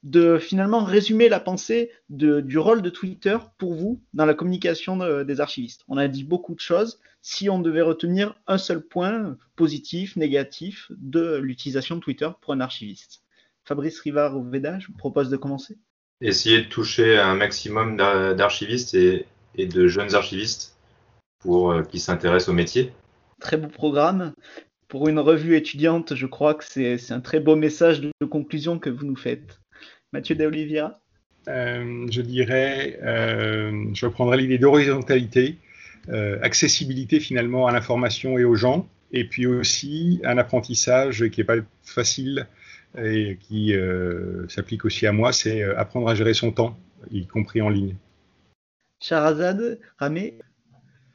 de 0.06 0.38
finalement 0.38 0.84
résumer 0.84 1.30
la 1.30 1.40
pensée 1.40 1.92
du 2.10 2.58
rôle 2.60 2.84
de 2.84 2.92
Twitter 2.92 3.38
pour 3.58 3.74
vous 3.74 4.02
dans 4.14 4.26
la 4.26 4.36
communication 4.36 5.24
des 5.24 5.42
archivistes. 5.42 5.82
On 5.88 5.98
a 5.98 6.08
dit 6.08 6.24
beaucoup 6.24 6.54
de 6.54 6.60
choses. 6.60 7.00
Si 7.24 7.50
on 7.50 7.60
devait 7.60 7.82
retenir 7.82 8.36
un 8.46 8.60
seul 8.60 8.82
point 8.82 9.36
positif, 9.56 10.16
négatif 10.16 10.92
de 10.92 11.38
l'utilisation 11.38 11.96
de 11.96 12.02
Twitter 12.02 12.30
pour 12.40 12.54
un 12.54 12.60
archiviste. 12.60 13.24
Fabrice 13.64 14.00
Rivard 14.00 14.40
Veda, 14.44 14.78
je 14.78 14.88
vous 14.88 14.94
propose 14.94 15.30
de 15.30 15.38
commencer. 15.38 15.76
Essayer 16.22 16.62
de 16.62 16.70
toucher 16.70 17.18
un 17.18 17.34
maximum 17.34 17.98
d'archivistes 17.98 18.94
et, 18.94 19.26
de 19.58 19.88
jeunes 19.88 20.14
archivistes 20.14 20.78
pour 21.40 21.72
euh, 21.72 21.82
qui 21.82 22.00
s'intéressent 22.00 22.50
au 22.50 22.54
métier. 22.54 22.94
Très 23.40 23.58
beau 23.58 23.68
programme. 23.68 24.34
Pour 24.88 25.08
une 25.08 25.20
revue 25.20 25.56
étudiante, 25.56 26.16
je 26.16 26.26
crois 26.28 26.54
que 26.54 26.64
c'est 26.64 27.12
un 27.12 27.20
très 27.20 27.40
beau 27.40 27.56
message 27.56 28.02
de 28.02 28.12
conclusion 28.26 28.78
que 28.78 28.90
vous 28.90 29.06
nous 29.06 29.16
faites. 29.16 29.60
Mathieu 30.14 30.36
De 30.36 30.46
Oliviera 30.46 31.00
euh, 31.48 32.06
Je 32.12 32.22
dirais, 32.22 33.00
euh, 33.04 33.86
je 33.94 34.06
reprendrai 34.06 34.38
l'idée 34.38 34.60
d'horizontalité, 34.60 35.58
euh, 36.10 36.38
accessibilité 36.44 37.20
finalement 37.20 37.66
à 37.66 37.72
l'information 37.72 38.38
et 38.38 38.44
aux 38.44 38.56
gens, 38.56 38.88
et 39.12 39.28
puis 39.28 39.48
aussi 39.48 40.22
un 40.24 40.38
apprentissage 40.38 41.30
qui 41.30 41.42
n'est 41.42 41.46
pas 41.46 41.58
facile 41.84 42.48
et 42.98 43.38
qui 43.42 43.74
s'applique 44.48 44.86
aussi 44.86 45.06
à 45.06 45.12
moi, 45.12 45.34
c'est 45.34 45.64
apprendre 45.64 46.08
à 46.08 46.16
gérer 46.16 46.34
son 46.34 46.52
temps, 46.52 46.78
y 47.12 47.26
compris 47.26 47.62
en 47.62 47.68
ligne. 47.68 47.96
Charazade, 49.02 49.80
Ramé? 49.98 50.36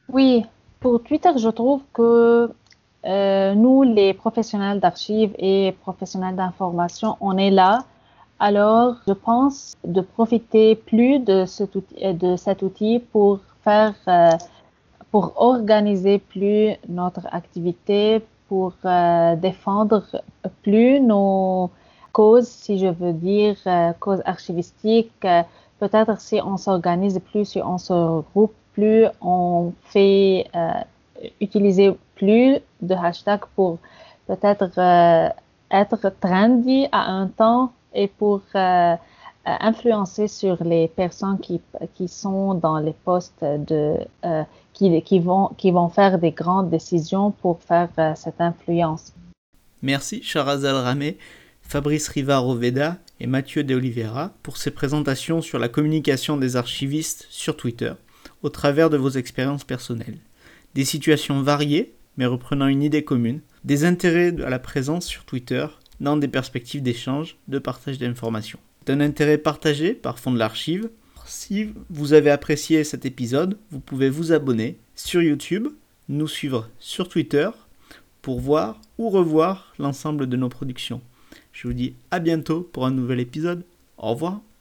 Oui, 0.08 0.42
pour 0.80 1.02
Twitter, 1.02 1.30
je 1.38 1.48
trouve 1.48 1.82
que 1.94 2.50
nous, 3.04 3.82
les 3.82 4.14
professionnels 4.14 4.80
d'archives 4.80 5.34
et 5.38 5.72
professionnels 5.80 6.36
d'information, 6.36 7.16
on 7.20 7.36
est 7.38 7.50
là 7.50 7.84
alors, 8.42 8.94
je 9.06 9.12
pense 9.12 9.74
de 9.84 10.00
profiter 10.00 10.74
plus 10.74 11.18
de, 11.18 11.44
cet 11.44 11.74
outil, 11.76 12.14
de 12.14 12.36
cet 12.36 12.62
outil 12.62 12.98
pour 12.98 13.40
faire, 13.62 13.92
euh, 14.08 14.30
pour 15.10 15.34
organiser 15.36 16.18
plus 16.18 16.72
notre 16.88 17.26
activité, 17.32 18.22
pour 18.48 18.72
euh, 18.86 19.36
défendre 19.36 20.02
plus 20.62 21.00
nos 21.00 21.70
causes, 22.12 22.48
si 22.48 22.78
je 22.78 22.86
veux 22.86 23.12
dire, 23.12 23.56
euh, 23.66 23.92
causes 24.00 24.22
archivistiques. 24.24 25.26
Peut-être 25.78 26.18
si 26.18 26.40
on 26.42 26.56
s'organise 26.56 27.20
plus, 27.30 27.44
si 27.44 27.60
on 27.62 27.76
se 27.76 27.92
regroupe 27.92 28.54
plus, 28.72 29.04
on 29.20 29.72
fait 29.84 30.46
utiliser 31.42 31.94
plus 32.20 32.58
de 32.82 32.94
hashtags 32.94 33.48
pour 33.56 33.78
peut-être 34.26 34.78
être 35.70 36.12
trendy 36.20 36.86
à 36.92 37.10
un 37.10 37.28
temps 37.28 37.72
et 37.94 38.08
pour 38.08 38.42
euh, 38.54 38.94
influencer 39.44 40.28
sur 40.28 40.62
les 40.64 40.88
personnes 40.88 41.38
qui, 41.38 41.60
qui 41.94 42.08
sont 42.08 42.54
dans 42.54 42.78
les 42.78 42.94
postes 43.04 43.42
de 43.42 43.96
euh, 44.24 44.42
qui, 44.72 45.02
qui, 45.02 45.18
vont, 45.18 45.48
qui 45.56 45.70
vont 45.70 45.88
faire 45.88 46.18
des 46.18 46.32
grandes 46.32 46.70
décisions 46.70 47.30
pour 47.30 47.60
faire 47.62 47.88
euh, 47.98 48.12
cette 48.16 48.40
influence. 48.40 49.12
Merci 49.82 50.22
Charazal 50.22 50.76
Ramé, 50.76 51.18
Fabrice 51.62 52.08
Rivard-Oveda 52.08 52.96
et 53.18 53.26
Mathieu 53.26 53.64
De 53.64 53.74
Oliveira 53.74 54.32
pour 54.42 54.56
ces 54.56 54.70
présentations 54.70 55.40
sur 55.40 55.58
la 55.58 55.68
communication 55.68 56.36
des 56.36 56.56
archivistes 56.56 57.26
sur 57.30 57.56
Twitter 57.56 57.92
au 58.42 58.48
travers 58.48 58.90
de 58.90 58.96
vos 58.96 59.10
expériences 59.10 59.64
personnelles. 59.64 60.18
Des 60.74 60.84
situations 60.84 61.42
variées, 61.42 61.94
mais 62.16 62.26
reprenant 62.26 62.66
une 62.66 62.82
idée 62.82 63.04
commune, 63.04 63.40
des 63.64 63.84
intérêts 63.84 64.34
à 64.42 64.50
la 64.50 64.58
présence 64.58 65.06
sur 65.06 65.24
Twitter 65.24 65.66
dans 66.00 66.16
des 66.16 66.28
perspectives 66.28 66.82
d'échange, 66.82 67.36
de 67.48 67.58
partage 67.58 67.98
d'informations. 67.98 68.58
D'un 68.86 69.00
intérêt 69.00 69.38
partagé 69.38 69.92
par 69.94 70.18
Fond 70.18 70.32
de 70.32 70.38
l'Archive. 70.38 70.90
Si 71.26 71.68
vous 71.90 72.12
avez 72.12 72.30
apprécié 72.30 72.82
cet 72.84 73.04
épisode, 73.04 73.58
vous 73.70 73.80
pouvez 73.80 74.08
vous 74.08 74.32
abonner 74.32 74.78
sur 74.94 75.22
YouTube, 75.22 75.68
nous 76.08 76.26
suivre 76.26 76.68
sur 76.78 77.08
Twitter 77.08 77.50
pour 78.22 78.40
voir 78.40 78.80
ou 78.98 79.10
revoir 79.10 79.72
l'ensemble 79.78 80.26
de 80.26 80.36
nos 80.36 80.48
productions. 80.48 81.02
Je 81.52 81.68
vous 81.68 81.74
dis 81.74 81.94
à 82.10 82.18
bientôt 82.18 82.62
pour 82.62 82.86
un 82.86 82.90
nouvel 82.90 83.20
épisode. 83.20 83.64
Au 83.98 84.10
revoir. 84.10 84.40